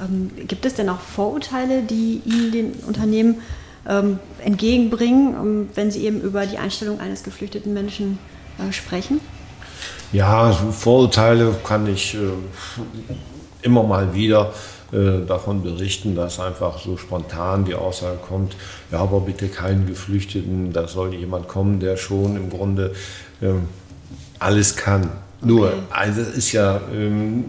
[0.00, 3.36] Ähm, gibt es denn auch Vorurteile, die Ihnen den Unternehmen
[3.88, 8.20] ähm, entgegenbringen, ähm, wenn Sie eben über die Einstellung eines geflüchteten Menschen
[8.58, 9.20] äh, sprechen?
[10.12, 12.18] Ja, Vorurteile kann ich äh,
[13.62, 18.56] immer mal wieder äh, davon berichten, dass einfach so spontan die Aussage kommt,
[18.90, 22.94] ja, aber bitte keinen Geflüchteten, da soll jemand kommen, der schon im Grunde
[23.42, 23.68] ähm,
[24.38, 25.02] alles kann.
[25.02, 25.46] Okay.
[25.46, 27.44] Nur, also ist ja, ähm,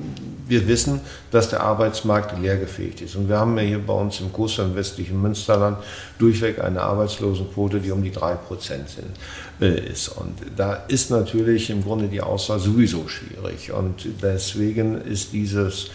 [0.47, 3.15] wir wissen, dass der Arbeitsmarkt leergefegt ist.
[3.15, 5.77] Und wir haben ja hier bei uns im Groß- und westlichen Münsterland
[6.17, 8.87] durchweg eine Arbeitslosenquote, die um die 3% sind,
[9.61, 10.09] äh, ist.
[10.09, 13.71] Und da ist natürlich im Grunde die Auswahl sowieso schwierig.
[13.71, 15.89] Und deswegen ist dieses äh,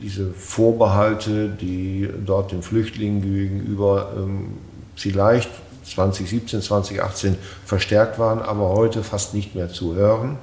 [0.00, 4.54] diese Vorbehalte, die dort den Flüchtlingen gegenüber ähm,
[4.96, 5.50] vielleicht
[5.84, 10.38] 2017, 2018 verstärkt waren, aber heute fast nicht mehr zu hören.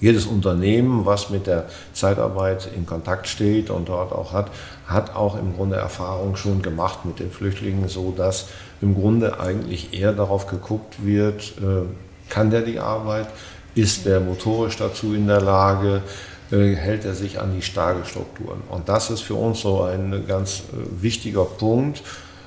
[0.00, 4.50] Jedes Unternehmen, was mit der Zeitarbeit in Kontakt steht und dort auch hat,
[4.86, 8.46] hat auch im Grunde Erfahrung schon gemacht mit den Flüchtlingen, so dass
[8.80, 11.86] im Grunde eigentlich eher darauf geguckt wird, äh,
[12.28, 13.26] kann der die Arbeit,
[13.74, 16.02] ist der motorisch dazu in der Lage,
[16.50, 18.62] hält er sich an die Stagelstrukturen.
[18.70, 22.02] Und das ist für uns so ein ganz äh, wichtiger Punkt,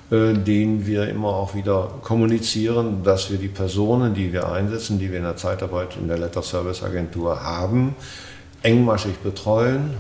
[0.10, 5.12] äh, den wir immer auch wieder kommunizieren, dass wir die Personen, die wir einsetzen, die
[5.12, 7.96] wir in der Zeitarbeit in der Letter Service Agentur haben,
[8.64, 9.96] engmaschig betreuen,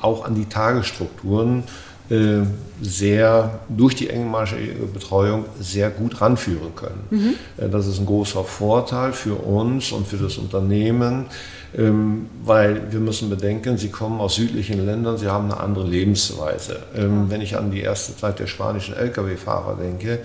[0.00, 1.62] auch an die Tagesstrukturen
[2.82, 7.04] sehr durch die engmaschige Betreuung sehr gut ranführen können.
[7.10, 7.70] Mhm.
[7.70, 11.26] Das ist ein großer Vorteil für uns und für das Unternehmen,
[11.76, 16.84] weil wir müssen bedenken, sie kommen aus südlichen Ländern, sie haben eine andere Lebensweise.
[16.94, 20.20] Ähm, wenn ich an die erste Zeit der spanischen Lkw-Fahrer denke,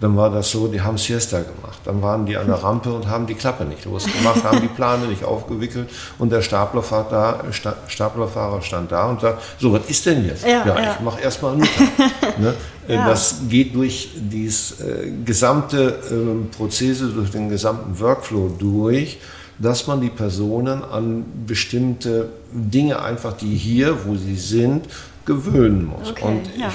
[0.00, 1.80] dann war das so, die haben Siesta gemacht.
[1.84, 5.06] Dann waren die an der Rampe und haben die Klappe nicht losgemacht, haben die Plane
[5.06, 10.24] nicht aufgewickelt und der Staplerfahrer, da, Staplerfahrer stand da und sagt, so, was ist denn
[10.24, 10.44] jetzt?
[10.44, 10.94] Ja, ja, ja.
[10.94, 11.62] ich mache erstmal einen
[12.38, 12.54] ne?
[12.88, 13.08] Äh, ja.
[13.08, 19.18] Das geht durch dieses äh, gesamte äh, Prozesse, durch den gesamten Workflow durch
[19.58, 24.86] dass man die Personen an bestimmte Dinge einfach, die hier, wo sie sind,
[25.24, 26.10] gewöhnen muss.
[26.10, 26.72] Okay, und ja.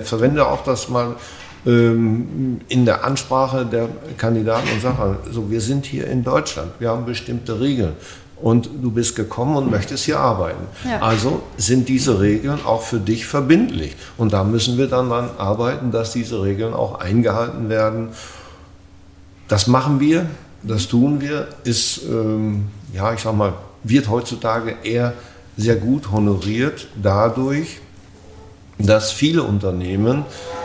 [0.00, 1.16] ich verwende auch das mal
[1.66, 6.90] ähm, in der Ansprache der Kandidaten und sage, so, wir sind hier in Deutschland, wir
[6.90, 7.94] haben bestimmte Regeln
[8.42, 10.66] und du bist gekommen und möchtest hier arbeiten.
[10.88, 11.00] Ja.
[11.00, 13.94] Also sind diese Regeln auch für dich verbindlich.
[14.16, 18.08] Und da müssen wir dann daran arbeiten, dass diese Regeln auch eingehalten werden.
[19.48, 20.26] Das machen wir.
[20.62, 25.14] Das tun wir, ist, ähm, ja, ich sag mal, wird heutzutage eher
[25.56, 27.80] sehr gut honoriert dadurch,
[28.78, 30.24] dass viele Unternehmen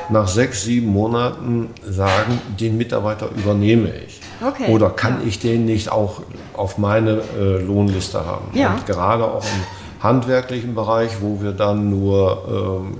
[0.09, 4.21] nach sechs, sieben Monaten sagen, den Mitarbeiter übernehme ich.
[4.45, 4.71] Okay.
[4.71, 6.21] Oder kann ich den nicht auch
[6.53, 8.47] auf meine äh, Lohnliste haben?
[8.53, 8.73] Ja.
[8.73, 12.97] Und gerade auch im handwerklichen Bereich, wo wir dann nur ähm,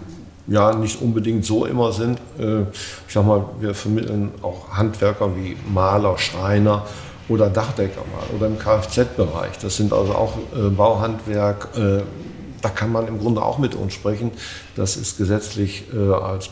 [0.47, 2.19] ja nicht unbedingt so immer sind.
[2.39, 2.61] Äh,
[3.07, 6.85] ich sag mal, wir vermitteln auch Handwerker wie Maler, Schreiner
[7.27, 9.57] oder Dachdecker mal oder im Kfz-Bereich.
[9.61, 11.69] Das sind also auch äh, Bauhandwerk.
[11.75, 12.03] Äh,
[12.61, 14.31] da kann man im Grunde auch mit uns sprechen.
[14.75, 16.49] Das ist gesetzlich als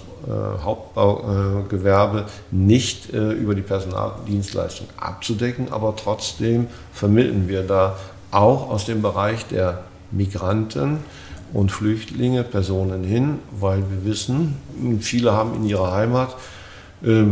[0.63, 7.95] Hauptbaugewerbe nicht über die Personaldienstleistung abzudecken, aber trotzdem vermitteln wir da
[8.29, 10.99] auch aus dem Bereich der Migranten
[11.53, 14.55] und Flüchtlinge, Personen hin, weil wir wissen,
[14.99, 16.35] viele haben in ihrer Heimat,
[17.03, 17.25] äh,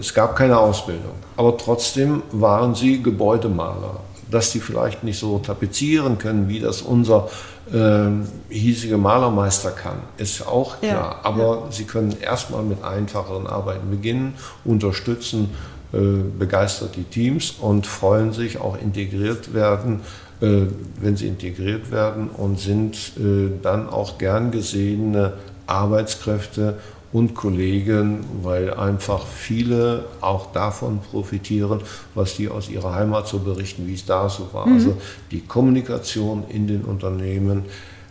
[0.00, 4.00] es gab keine Ausbildung, aber trotzdem waren sie Gebäudemaler.
[4.30, 7.30] Dass sie vielleicht nicht so tapezieren können, wie das unser
[7.72, 8.08] äh,
[8.50, 10.92] hiesige Malermeister kann, ist auch klar.
[10.92, 11.62] Ja, aber ja.
[11.70, 14.34] sie können erstmal mit einfacheren Arbeiten beginnen,
[14.66, 15.48] unterstützen
[15.94, 15.98] äh,
[16.38, 20.00] begeistert die Teams und freuen sich auch integriert werden
[20.40, 25.34] wenn sie integriert werden und sind äh, dann auch gern gesehene
[25.66, 26.78] Arbeitskräfte
[27.12, 31.80] und Kollegen, weil einfach viele auch davon profitieren,
[32.14, 34.66] was die aus ihrer Heimat so berichten, wie es da so war.
[34.66, 34.74] Mhm.
[34.74, 34.96] Also
[35.30, 37.64] die Kommunikation in den Unternehmen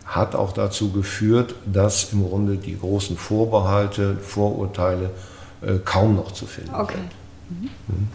[0.04, 5.10] hat auch dazu geführt, dass im Grunde die großen Vorbehalte, Vorurteile
[5.62, 6.94] äh, kaum noch zu finden okay.
[6.96, 7.60] sind.
[7.60, 7.68] Mhm.
[7.88, 8.08] Mhm.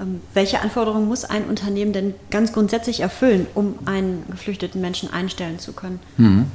[0.00, 5.58] Ähm, welche Anforderungen muss ein Unternehmen denn ganz grundsätzlich erfüllen, um einen geflüchteten Menschen einstellen
[5.58, 6.00] zu können?
[6.16, 6.46] Hm.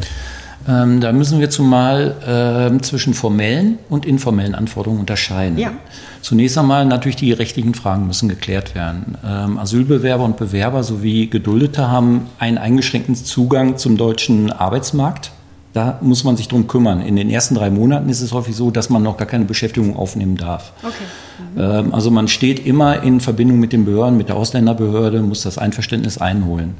[0.68, 5.58] Ähm, da müssen wir zumal äh, zwischen formellen und informellen Anforderungen unterscheiden.
[5.58, 5.74] Ja.
[6.22, 9.18] Zunächst einmal natürlich die rechtlichen Fragen müssen geklärt werden.
[9.26, 15.32] Ähm, Asylbewerber und Bewerber sowie Geduldete haben einen eingeschränkten Zugang zum deutschen Arbeitsmarkt.
[15.74, 17.02] Da muss man sich drum kümmern.
[17.02, 19.96] In den ersten drei Monaten ist es häufig so, dass man noch gar keine Beschäftigung
[19.96, 20.74] aufnehmen darf.
[20.84, 21.84] Okay.
[21.84, 21.94] Mhm.
[21.94, 26.18] Also man steht immer in Verbindung mit den Behörden, mit der Ausländerbehörde, muss das Einverständnis
[26.18, 26.76] einholen.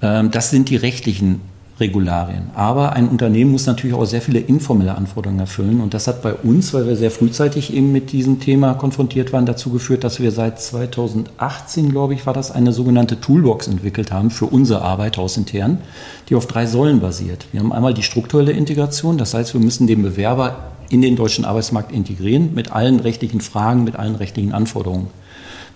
[0.00, 1.40] Ähm, das sind die rechtlichen
[1.82, 2.50] Regularien.
[2.54, 5.80] Aber ein Unternehmen muss natürlich auch sehr viele informelle Anforderungen erfüllen.
[5.80, 9.44] Und das hat bei uns, weil wir sehr frühzeitig eben mit diesem Thema konfrontiert waren,
[9.44, 14.30] dazu geführt, dass wir seit 2018, glaube ich, war das, eine sogenannte Toolbox entwickelt haben
[14.30, 15.78] für unsere Arbeit hausintern,
[16.28, 17.46] die auf drei Säulen basiert.
[17.52, 21.44] Wir haben einmal die strukturelle Integration, das heißt, wir müssen den Bewerber in den deutschen
[21.44, 25.08] Arbeitsmarkt integrieren mit allen rechtlichen Fragen, mit allen rechtlichen Anforderungen.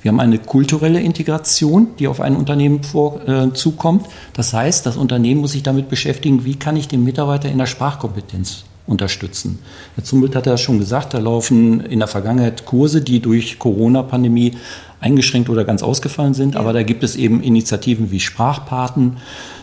[0.07, 4.07] Wir haben eine kulturelle Integration, die auf ein Unternehmen vor, äh, zukommt.
[4.35, 7.67] Das heißt, das Unternehmen muss sich damit beschäftigen, wie kann ich den Mitarbeiter in der
[7.67, 9.59] Sprachkompetenz unterstützen.
[9.97, 14.53] Herr Zumbelt hat ja schon gesagt, da laufen in der Vergangenheit Kurse, die durch Corona-Pandemie
[15.01, 16.55] eingeschränkt oder ganz ausgefallen sind.
[16.55, 16.61] Ja.
[16.61, 19.17] Aber da gibt es eben Initiativen wie Sprachpaten,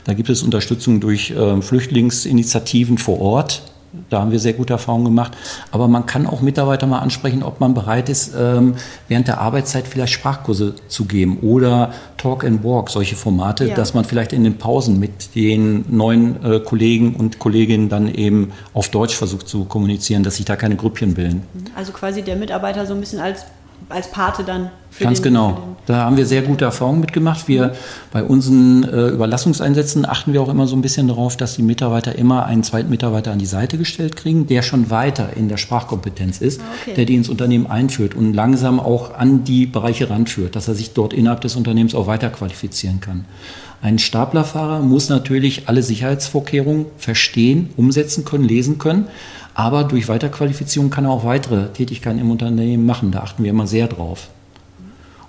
[0.04, 3.62] da gibt es Unterstützung durch äh, Flüchtlingsinitiativen vor Ort.
[4.10, 5.38] Da haben wir sehr gute Erfahrungen gemacht.
[5.72, 8.76] Aber man kann auch Mitarbeiter mal ansprechen, ob man bereit ist, ähm,
[9.08, 13.76] während der Arbeitszeit vielleicht Sprachkurse zu geben oder Talk and Walk, solche Formate, ja.
[13.76, 18.52] dass man vielleicht in den Pausen mit den neuen äh, Kollegen und Kolleginnen dann eben
[18.74, 21.44] auf Deutsch versucht zu kommunizieren, dass sich da keine Grüppchen bilden.
[21.76, 23.46] Also quasi der Mitarbeiter so ein bisschen als
[23.94, 24.70] als Pate dann.
[25.00, 25.76] Ganz den, genau.
[25.86, 27.48] Da haben wir sehr gute Erfahrungen mitgemacht.
[27.48, 27.74] Wir
[28.12, 32.16] bei unseren äh, Überlassungseinsätzen achten wir auch immer so ein bisschen darauf, dass die Mitarbeiter
[32.16, 36.42] immer einen zweiten Mitarbeiter an die Seite gestellt kriegen, der schon weiter in der Sprachkompetenz
[36.42, 36.94] ist, ah, okay.
[36.96, 40.94] der die ins Unternehmen einführt und langsam auch an die Bereiche ranführt, dass er sich
[40.94, 43.26] dort innerhalb des Unternehmens auch weiter qualifizieren kann.
[43.82, 49.08] Ein Staplerfahrer muss natürlich alle Sicherheitsvorkehrungen verstehen, umsetzen können, lesen können.
[49.56, 53.12] Aber durch Weiterqualifizierung kann er auch weitere Tätigkeiten im Unternehmen machen.
[53.12, 54.30] Da achten wir immer sehr drauf.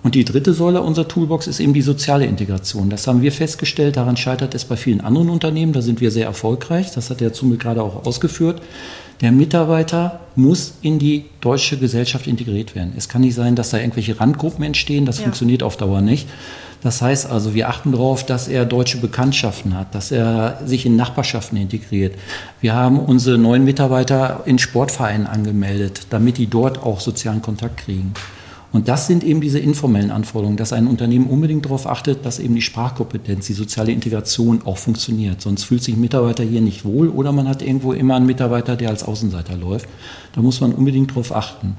[0.03, 2.91] Und die dritte Säule unserer Toolbox ist eben die soziale Integration.
[2.91, 3.97] Das haben wir festgestellt.
[3.97, 5.73] Daran scheitert es bei vielen anderen Unternehmen.
[5.73, 6.93] Da sind wir sehr erfolgreich.
[6.93, 8.61] Das hat der Zumel gerade auch ausgeführt.
[9.21, 12.93] Der Mitarbeiter muss in die deutsche Gesellschaft integriert werden.
[12.97, 15.07] Es kann nicht sein, dass da irgendwelche Randgruppen entstehen.
[15.07, 15.25] Das ja.
[15.25, 16.29] funktioniert auf Dauer nicht.
[16.83, 20.97] Das heißt also, wir achten darauf, dass er deutsche Bekanntschaften hat, dass er sich in
[20.97, 22.15] Nachbarschaften integriert.
[22.61, 28.13] Wir haben unsere neuen Mitarbeiter in Sportvereinen angemeldet, damit die dort auch sozialen Kontakt kriegen.
[28.75, 32.57] Und das sind eben diese informellen Anforderungen, dass ein Unternehmen unbedingt darauf achtet, dass eben
[32.57, 35.41] die Sprachkompetenz, die soziale Integration auch funktioniert.
[35.41, 38.75] Sonst fühlt sich ein Mitarbeiter hier nicht wohl oder man hat irgendwo immer einen Mitarbeiter,
[38.75, 39.89] der als Außenseiter läuft.
[40.35, 41.77] Da muss man unbedingt darauf achten.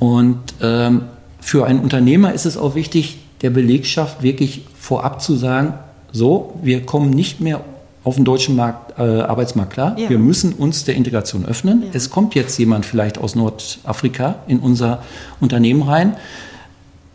[0.00, 1.02] Und ähm,
[1.38, 5.74] für einen Unternehmer ist es auch wichtig, der Belegschaft wirklich vorab zu sagen,
[6.10, 7.64] so, wir kommen nicht mehr
[8.06, 9.98] auf den deutschen Markt, äh, Arbeitsmarkt klar.
[9.98, 10.08] Ja.
[10.08, 11.82] Wir müssen uns der Integration öffnen.
[11.82, 11.88] Ja.
[11.92, 15.02] Es kommt jetzt jemand vielleicht aus Nordafrika in unser
[15.40, 16.16] Unternehmen rein.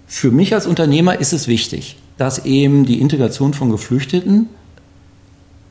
[0.05, 4.49] Für mich als Unternehmer ist es wichtig, dass eben die Integration von Geflüchteten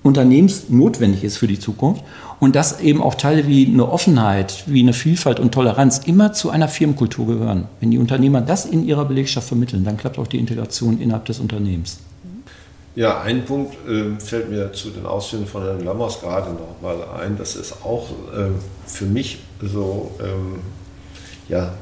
[0.02, 2.02] unternehmensnotwendig ist für die Zukunft
[2.38, 6.48] und dass eben auch Teile wie eine Offenheit, wie eine Vielfalt und Toleranz immer zu
[6.48, 7.66] einer Firmenkultur gehören.
[7.80, 11.40] Wenn die Unternehmer das in ihrer Belegschaft vermitteln, dann klappt auch die Integration innerhalb des
[11.40, 11.98] Unternehmens.
[13.00, 17.02] Ja, ein Punkt äh, fällt mir zu den Ausführungen von Herrn Lammers gerade noch mal
[17.18, 17.38] ein.
[17.38, 18.50] Das ist auch äh,
[18.86, 20.58] für mich so ähm,
[21.48, 21.72] ja,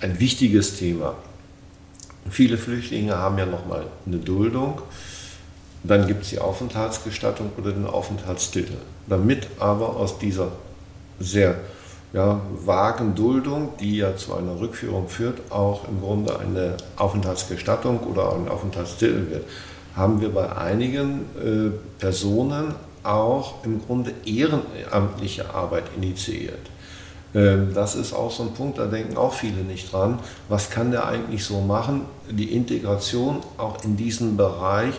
[0.00, 1.14] ein wichtiges Thema.
[2.28, 4.82] Viele Flüchtlinge haben ja noch mal eine Duldung.
[5.84, 8.74] Dann gibt es die Aufenthaltsgestattung oder den Aufenthaltstitel.
[9.06, 10.50] Damit aber aus dieser
[11.20, 11.54] sehr
[12.12, 18.34] ja, vagen Duldung, die ja zu einer Rückführung führt, auch im Grunde eine Aufenthaltsgestattung oder
[18.34, 19.44] ein Aufenthaltstitel wird
[19.96, 26.70] haben wir bei einigen äh, Personen auch im Grunde ehrenamtliche Arbeit initiiert.
[27.34, 30.18] Ähm, das ist auch so ein Punkt, da denken auch viele nicht dran.
[30.48, 32.02] Was kann der eigentlich so machen?
[32.30, 34.94] Die Integration auch in diesem Bereich.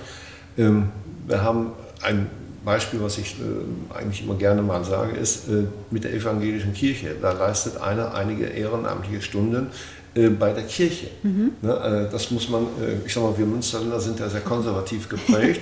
[0.58, 0.90] Ähm,
[1.28, 2.28] wir haben ein
[2.64, 7.16] Beispiel, was ich äh, eigentlich immer gerne mal sage, ist äh, mit der evangelischen Kirche.
[7.22, 9.68] Da leistet einer einige ehrenamtliche Stunden
[10.16, 11.08] äh, bei der Kirche.
[11.24, 11.52] Mhm.
[11.62, 11.74] Ne,
[12.08, 15.62] äh, das muss man, äh, ich sag mal, wir Münsterländer sind ja sehr konservativ geprägt.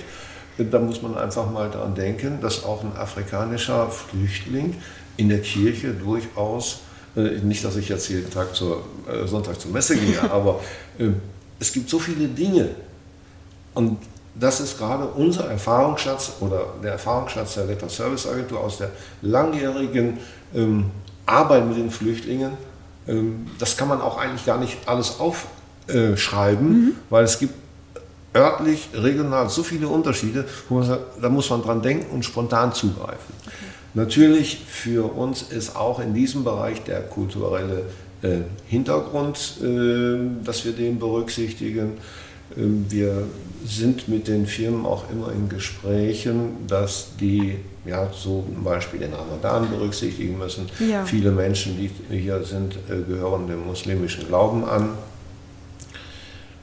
[0.56, 4.76] da muss man einfach mal daran denken, dass auch ein afrikanischer Flüchtling
[5.16, 6.80] in der Kirche durchaus,
[7.16, 8.84] nicht, dass ich jetzt jeden Tag zur,
[9.24, 10.60] Sonntag zur Messe gehe, aber
[11.60, 12.70] es gibt so viele Dinge.
[13.74, 13.98] Und
[14.34, 18.90] das ist gerade unser Erfahrungsschatz oder der Erfahrungsschatz der Letter Service Agentur aus der
[19.22, 20.18] langjährigen
[20.54, 20.90] ähm,
[21.26, 22.52] Arbeit mit den Flüchtlingen
[23.58, 26.92] das kann man auch eigentlich gar nicht alles aufschreiben, mhm.
[27.10, 27.54] weil es gibt
[28.34, 33.34] örtlich, regional so viele Unterschiede, sagt, da muss man dran denken und spontan zugreifen.
[33.46, 33.54] Okay.
[33.94, 37.84] Natürlich für uns ist auch in diesem Bereich der kulturelle
[38.22, 41.92] äh, Hintergrund, äh, dass wir den berücksichtigen.
[42.56, 43.24] Ähm, wir
[43.64, 49.12] sind mit den Firmen auch immer in Gesprächen, dass die ja, so zum Beispiel den
[49.12, 50.68] Ramadan berücksichtigen müssen.
[50.78, 51.04] Ja.
[51.04, 54.90] Viele Menschen, die hier sind, äh, gehören dem muslimischen Glauben an.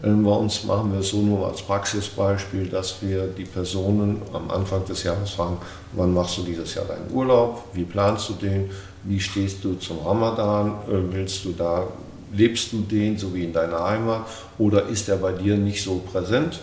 [0.04, 4.50] Ähm, bei uns machen wir es so nur als Praxisbeispiel, dass wir die Personen am
[4.50, 5.58] Anfang des Jahres fragen,
[5.94, 8.70] wann machst du dieses Jahr deinen Urlaub, wie planst du den,
[9.04, 11.88] wie stehst du zum Ramadan, äh, willst du da
[12.34, 14.26] lebst du den so wie in deiner Heimat
[14.58, 16.60] oder ist er bei dir nicht so präsent?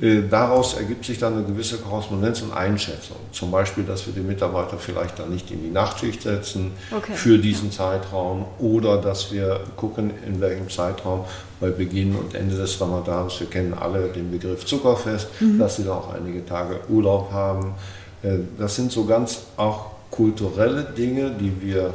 [0.00, 3.16] Äh, daraus ergibt sich dann eine gewisse Korrespondenz und Einschätzung.
[3.32, 7.12] Zum Beispiel, dass wir den Mitarbeiter vielleicht dann nicht in die Nachtschicht setzen okay.
[7.12, 11.24] für diesen Zeitraum oder dass wir gucken, in welchem Zeitraum
[11.60, 15.58] bei Beginn und Ende des Ramadans, wir kennen alle den Begriff Zuckerfest, mhm.
[15.58, 17.74] dass sie dann auch einige Tage Urlaub haben.
[18.22, 21.92] Äh, das sind so ganz auch kulturelle Dinge, die wir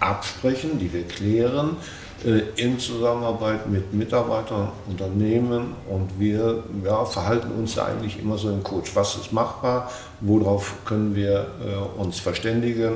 [0.00, 1.76] absprechen, die wir klären
[2.24, 8.62] in Zusammenarbeit mit Mitarbeitern, Unternehmen und wir ja, verhalten uns da eigentlich immer so im
[8.62, 8.96] Coach.
[8.96, 9.88] Was ist machbar?
[10.20, 12.94] Worauf können wir äh, uns verständigen?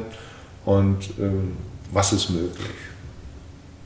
[0.65, 1.57] Und ähm,
[1.93, 2.67] was ist möglich?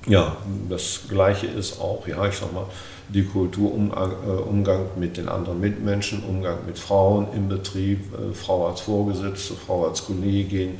[0.06, 0.36] Ja,
[0.70, 2.66] das Gleiche ist auch, ja, ich sag mal,
[3.08, 8.68] die Kultur, äh, Umgang mit den anderen Mitmenschen, Umgang mit Frauen im Betrieb, äh, Frau
[8.68, 10.78] als Vorgesetzte, Frau als Kollegin.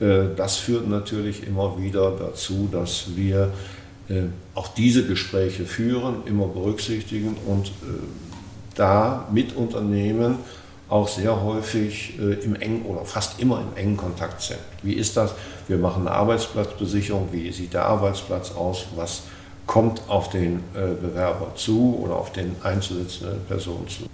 [0.00, 3.77] Äh, das führt natürlich immer wieder dazu, dass wir äh,
[4.54, 7.70] auch diese Gespräche führen, immer berücksichtigen und äh,
[8.74, 10.36] da mit Unternehmen
[10.88, 14.60] auch sehr häufig äh, im engen oder fast immer im engen Kontakt sind.
[14.82, 15.34] Wie ist das?
[15.66, 17.28] Wir machen eine Arbeitsplatzbesicherung.
[17.32, 18.86] Wie sieht der Arbeitsplatz aus?
[18.96, 19.24] Was
[19.66, 24.04] kommt auf den Bewerber zu oder auf den einzusetzenden Person zu?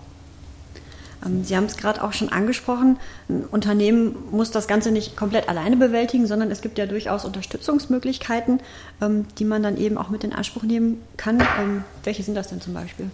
[1.24, 5.48] Ähm, Sie haben es gerade auch schon angesprochen, ein Unternehmen muss das Ganze nicht komplett
[5.48, 8.60] alleine bewältigen, sondern es gibt ja durchaus Unterstützungsmöglichkeiten,
[9.00, 11.40] ähm, die man dann eben auch mit in Anspruch nehmen kann.
[11.40, 13.10] Ähm, welche sind das denn zum Beispiel?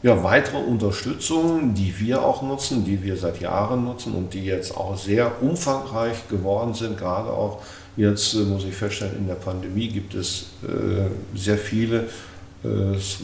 [0.00, 4.76] Ja, weitere Unterstützung, die wir auch nutzen, die wir seit Jahren nutzen und die jetzt
[4.76, 7.62] auch sehr umfangreich geworden sind, gerade auch
[7.96, 12.08] jetzt äh, muss ich feststellen, in der Pandemie gibt es äh, sehr viele,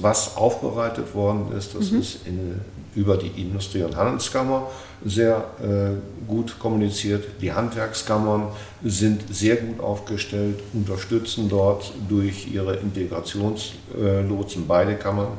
[0.00, 1.74] was aufbereitet worden ist.
[1.74, 2.00] Das mhm.
[2.00, 2.60] ist in
[2.94, 4.70] über die Industrie- und Handelskammer
[5.04, 7.24] sehr äh, gut kommuniziert.
[7.40, 8.48] Die Handwerkskammern
[8.82, 15.32] sind sehr gut aufgestellt, unterstützen dort durch ihre Integrationslotsen beide Kammern.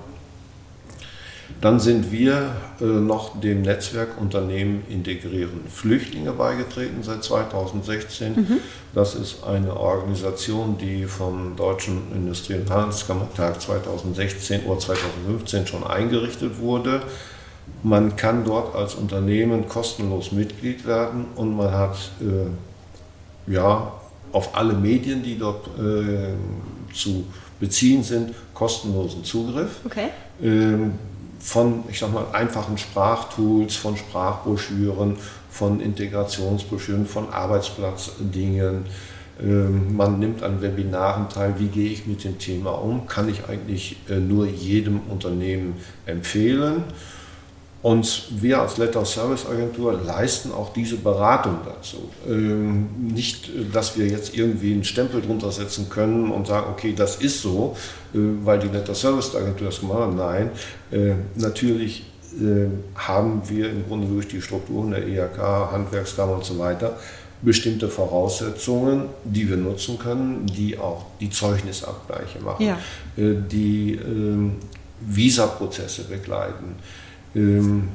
[1.62, 8.36] Dann sind wir äh, noch dem Netzwerk Unternehmen integrieren Flüchtlinge beigetreten seit 2016.
[8.36, 8.58] Mhm.
[8.93, 16.60] Das ist eine Organisation, die vom Deutschen Industrie- und Handelskammertag 2016 oder 2015 schon eingerichtet
[16.60, 17.01] wurde.
[17.84, 23.91] Man kann dort als Unternehmen kostenlos Mitglied werden und man hat äh, ja,
[24.32, 26.34] auf alle Medien, die dort äh,
[26.93, 27.26] zu
[27.60, 29.80] beziehen sind, kostenlosen Zugriff.
[29.86, 30.10] Okay.
[30.43, 30.93] Ähm,
[31.46, 35.18] von, ich sag mal, einfachen Sprachtools, von Sprachbroschüren,
[35.52, 38.86] von Integrationsbroschüren, von Arbeitsplatzdingen.
[39.39, 43.48] Ähm, man nimmt an Webinaren teil, wie gehe ich mit dem Thema um, kann ich
[43.48, 45.76] eigentlich äh, nur jedem Unternehmen
[46.08, 46.84] empfehlen.
[47.86, 52.10] Und wir als Letter Service Agentur leisten auch diese Beratung dazu.
[52.28, 57.18] Ähm, nicht, dass wir jetzt irgendwie einen Stempel drunter setzen können und sagen, okay, das
[57.18, 57.78] ist so,
[58.16, 60.16] äh, weil die Letter Service Agentur das gemacht hat.
[60.16, 60.50] Nein,
[60.90, 62.08] äh, natürlich
[62.42, 65.38] äh, haben wir im Grunde durch die Strukturen der IHK,
[65.72, 66.98] Handwerkskammer und so weiter
[67.44, 72.80] bestimmte Voraussetzungen, die wir nutzen können, die auch die Zeugnisabgleiche machen, ja.
[73.16, 74.56] Die ähm,
[75.02, 76.78] Visaprozesse begleiten
[77.36, 77.90] ähm,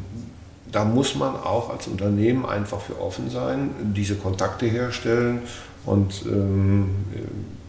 [0.70, 5.43] da muss man auch als Unternehmen einfach für offen sein, diese Kontakte herstellen.
[5.84, 6.91] Und ähm,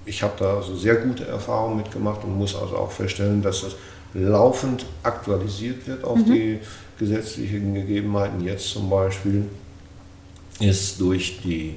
[0.05, 3.75] ich habe da also sehr gute Erfahrungen mitgemacht und muss also auch feststellen, dass das
[4.13, 6.25] laufend aktualisiert wird auf mhm.
[6.25, 6.59] die
[6.99, 8.41] gesetzlichen Gegebenheiten.
[8.41, 9.45] Jetzt zum Beispiel
[10.59, 11.75] ist durch die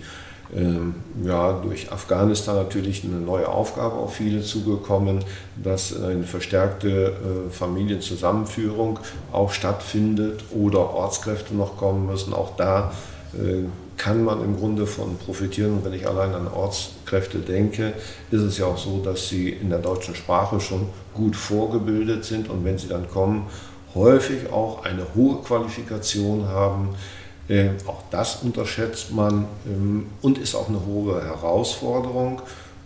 [1.24, 5.24] ja, durch Afghanistan natürlich eine neue Aufgabe auf viele zugekommen,
[5.62, 9.00] dass eine verstärkte äh, Familienzusammenführung
[9.32, 12.34] auch stattfindet oder Ortskräfte noch kommen müssen.
[12.34, 12.92] Auch da
[13.34, 13.64] äh,
[13.96, 15.78] kann man im Grunde von profitieren.
[15.78, 17.94] Und wenn ich allein an Ortskräfte denke,
[18.30, 22.50] ist es ja auch so, dass sie in der deutschen Sprache schon gut vorgebildet sind
[22.50, 23.46] und wenn sie dann kommen,
[23.94, 26.96] häufig auch eine hohe Qualifikation haben
[27.48, 32.40] äh, auch das unterschätzt man ähm, und ist auch eine hohe Herausforderung.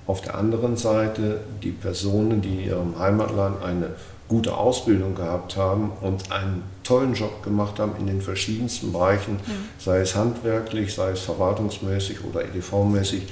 [0.07, 3.91] Auf der anderen Seite die Personen, die in ihrem Heimatland eine
[4.27, 9.55] gute Ausbildung gehabt haben und einen tollen Job gemacht haben in den verschiedensten Bereichen, ja.
[9.79, 13.23] sei es handwerklich, sei es verwaltungsmäßig oder EDV-mäßig.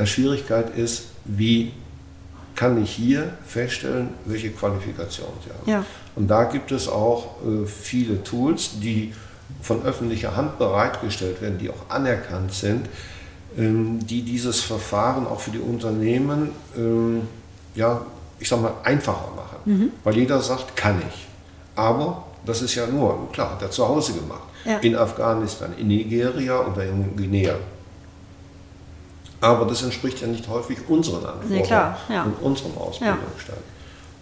[0.00, 1.72] Die Schwierigkeit ist, wie
[2.54, 5.70] kann ich hier feststellen, welche Qualifikation sie haben.
[5.70, 5.86] Ja.
[6.14, 9.12] Und da gibt es auch äh, viele Tools, die
[9.62, 12.88] von öffentlicher Hand bereitgestellt werden, die auch anerkannt sind,
[13.56, 17.22] ähm, die dieses Verfahren auch für die Unternehmen, ähm,
[17.74, 18.02] ja,
[18.38, 19.58] ich sag mal, einfacher machen.
[19.64, 19.92] Mhm.
[20.02, 21.26] Weil jeder sagt, kann ich.
[21.76, 24.42] Aber das ist ja nur, klar, hat er zu Hause gemacht.
[24.64, 24.78] Ja.
[24.78, 27.54] In Afghanistan, in Nigeria oder in Guinea.
[29.40, 32.22] Aber das entspricht ja nicht häufig unseren Anforderungen klar, ja.
[32.24, 33.58] und unserem Ausbildungsstand.
[33.58, 33.74] Ja.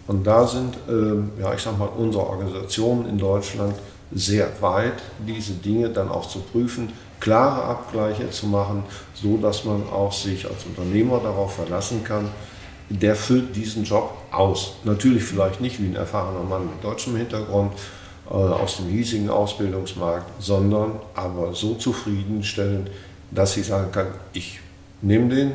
[0.07, 3.73] Und da sind, äh, ja, ich sag mal, unsere Organisationen in Deutschland
[4.13, 8.83] sehr weit, diese Dinge dann auch zu prüfen, klare Abgleiche zu machen,
[9.13, 12.29] so dass man auch sich als Unternehmer darauf verlassen kann,
[12.89, 14.75] der füllt diesen Job aus.
[14.83, 17.73] Natürlich vielleicht nicht wie ein erfahrener Mann mit deutschem Hintergrund
[18.29, 22.89] äh, aus dem hiesigen Ausbildungsmarkt, sondern aber so zufriedenstellend,
[23.31, 24.59] dass ich sagen kann, ich
[25.01, 25.51] nehme den,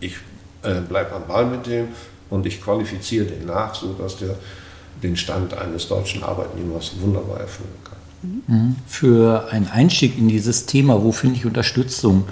[0.00, 0.16] ich
[0.62, 1.88] äh, bleibe am Ball mit dem
[2.30, 4.36] und ich qualifiziere den nach, sodass der
[5.02, 8.42] den Stand eines deutschen Arbeitnehmers wunderbar erfüllen kann.
[8.46, 8.76] Mhm.
[8.86, 12.24] Für einen Einstieg in dieses Thema, wo finde ich Unterstützung?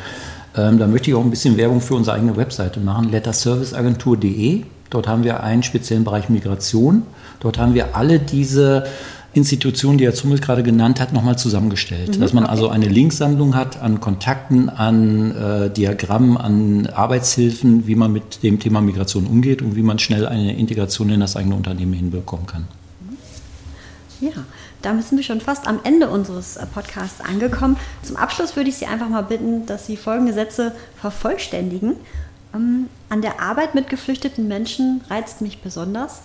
[0.56, 4.64] Ähm, da möchte ich auch ein bisschen Werbung für unsere eigene Webseite machen, letterserviceagentur.de.
[4.90, 7.02] Dort haben wir einen speziellen Bereich Migration.
[7.40, 8.86] Dort haben wir alle diese
[9.34, 12.16] Institutionen, die Herr Zummel gerade genannt hat, nochmal zusammengestellt.
[12.16, 12.20] Mhm.
[12.20, 18.12] Dass man also eine Linksammlung hat an Kontakten, an äh, Diagrammen, an Arbeitshilfen, wie man
[18.12, 21.92] mit dem Thema Migration umgeht und wie man schnell eine Integration in das eigene Unternehmen
[21.92, 22.68] hinbekommen kann.
[24.20, 24.30] Ja,
[24.82, 27.76] da sind wir schon fast am Ende unseres äh, Podcasts angekommen.
[28.02, 31.96] Zum Abschluss würde ich Sie einfach mal bitten, dass Sie folgende Sätze vervollständigen.
[32.54, 36.20] Ähm, an der Arbeit mit geflüchteten Menschen reizt mich besonders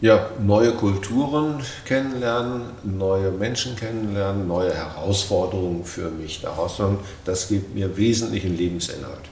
[0.00, 6.80] ja, neue Kulturen kennenlernen, neue Menschen kennenlernen, neue Herausforderungen für mich daraus.
[6.80, 9.28] Und das gibt mir wesentlichen Lebensinhalt.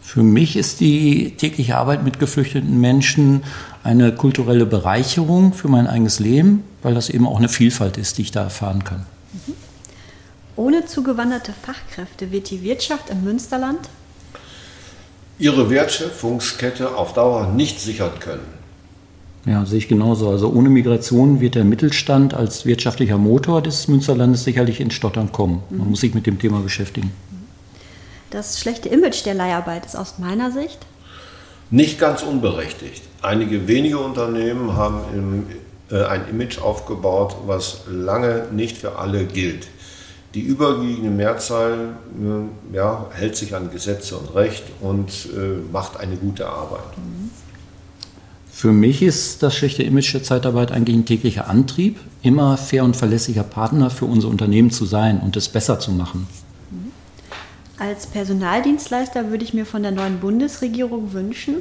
[0.00, 3.42] Für mich ist die tägliche Arbeit mit geflüchteten Menschen
[3.82, 8.22] eine kulturelle Bereicherung für mein eigenes Leben, weil das eben auch eine Vielfalt ist, die
[8.22, 9.04] ich da erfahren kann.
[9.46, 9.54] Mhm.
[10.56, 13.80] Ohne zugewanderte Fachkräfte wird die Wirtschaft im Münsterland
[15.38, 18.65] ihre Wertschöpfungskette auf Dauer nicht sichern können.
[19.46, 20.28] Ja, sehe ich genauso.
[20.28, 25.62] Also ohne Migration wird der Mittelstand als wirtschaftlicher Motor des Münsterlandes sicherlich in Stottern kommen.
[25.70, 25.90] Man mhm.
[25.90, 27.12] muss sich mit dem Thema beschäftigen.
[28.30, 30.80] Das schlechte Image der Leiharbeit ist aus meiner Sicht
[31.70, 33.02] nicht ganz unberechtigt.
[33.22, 35.46] Einige wenige Unternehmen haben im,
[35.90, 39.66] äh, ein Image aufgebaut, was lange nicht für alle gilt.
[40.34, 46.16] Die überwiegende Mehrzahl äh, ja, hält sich an Gesetze und Recht und äh, macht eine
[46.16, 46.96] gute Arbeit.
[46.96, 47.25] Mhm.
[48.56, 52.96] Für mich ist das schlechte Image der Zeitarbeit eigentlich ein täglicher Antrieb, immer fair und
[52.96, 56.26] verlässlicher Partner für unser Unternehmen zu sein und es besser zu machen.
[57.78, 61.56] Als Personaldienstleister würde ich mir von der neuen Bundesregierung wünschen,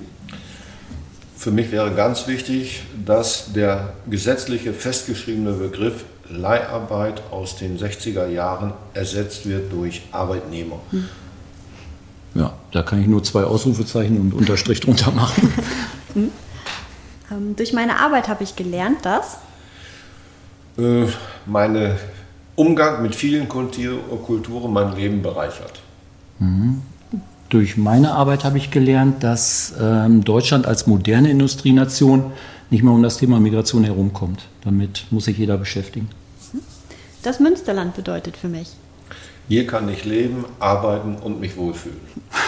[1.36, 8.72] Für mich wäre ganz wichtig, dass der gesetzliche festgeschriebene Begriff Leiharbeit aus den 60er Jahren
[8.94, 10.80] ersetzt wird durch Arbeitnehmer.
[10.92, 11.10] Hm.
[12.36, 15.54] Ja, da kann ich nur zwei Ausrufezeichen und Unterstrich drunter machen.
[16.14, 16.32] hm.
[17.32, 19.38] Ähm, durch meine Arbeit habe ich gelernt, dass
[20.78, 21.06] äh,
[21.46, 21.96] mein
[22.56, 25.82] Umgang mit vielen Kulturen mein Leben bereichert.
[26.40, 26.82] Mhm.
[27.50, 32.32] Durch meine Arbeit habe ich gelernt, dass ähm, Deutschland als moderne Industrienation
[32.70, 34.44] nicht mehr um das Thema Migration herumkommt.
[34.64, 36.10] Damit muss sich jeder beschäftigen.
[37.22, 38.70] Das Münsterland bedeutet für mich.
[39.48, 42.00] Hier kann ich leben, arbeiten und mich wohlfühlen.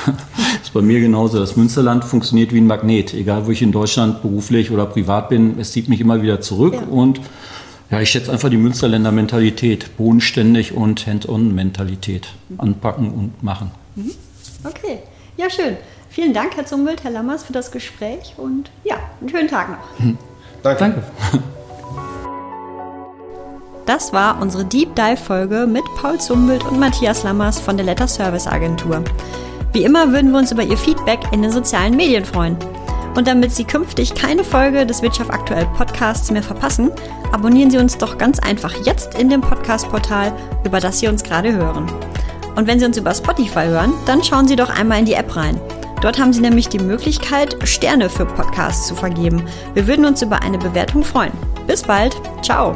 [0.06, 0.16] das
[0.64, 1.38] ist bei mir genauso.
[1.38, 3.14] Das Münsterland funktioniert wie ein Magnet.
[3.14, 6.74] Egal, wo ich in Deutschland beruflich oder privat bin, es zieht mich immer wieder zurück.
[6.74, 6.82] Ja.
[6.82, 7.22] Und
[7.92, 9.96] ja, ich schätze einfach die Münsterländer Mentalität.
[9.96, 12.30] Bodenständig und Hand-on-Mentalität.
[12.58, 13.72] Anpacken und machen.
[13.96, 14.12] Mhm.
[14.64, 15.00] Okay,
[15.38, 15.78] ja schön.
[16.10, 20.00] Vielen Dank, Herr Zumwelt, Herr Lammers, für das Gespräch und ja, einen schönen Tag noch.
[20.00, 20.18] Hm.
[20.64, 20.80] Danke.
[20.80, 21.04] Danke.
[23.88, 28.06] Das war unsere Deep Dive Folge mit Paul Zumbild und Matthias Lammers von der Letter
[28.06, 29.02] Service Agentur.
[29.72, 32.58] Wie immer würden wir uns über Ihr Feedback in den sozialen Medien freuen.
[33.16, 36.92] Und damit Sie künftig keine Folge des Wirtschaft aktuell Podcasts mehr verpassen,
[37.32, 40.34] abonnieren Sie uns doch ganz einfach jetzt in dem Podcast-Portal,
[40.66, 41.90] über das Sie uns gerade hören.
[42.58, 45.34] Und wenn Sie uns über Spotify hören, dann schauen Sie doch einmal in die App
[45.34, 45.62] rein.
[46.02, 49.48] Dort haben Sie nämlich die Möglichkeit, Sterne für Podcasts zu vergeben.
[49.74, 51.32] Wir würden uns über eine Bewertung freuen.
[51.66, 52.16] Bis bald.
[52.44, 52.76] Ciao.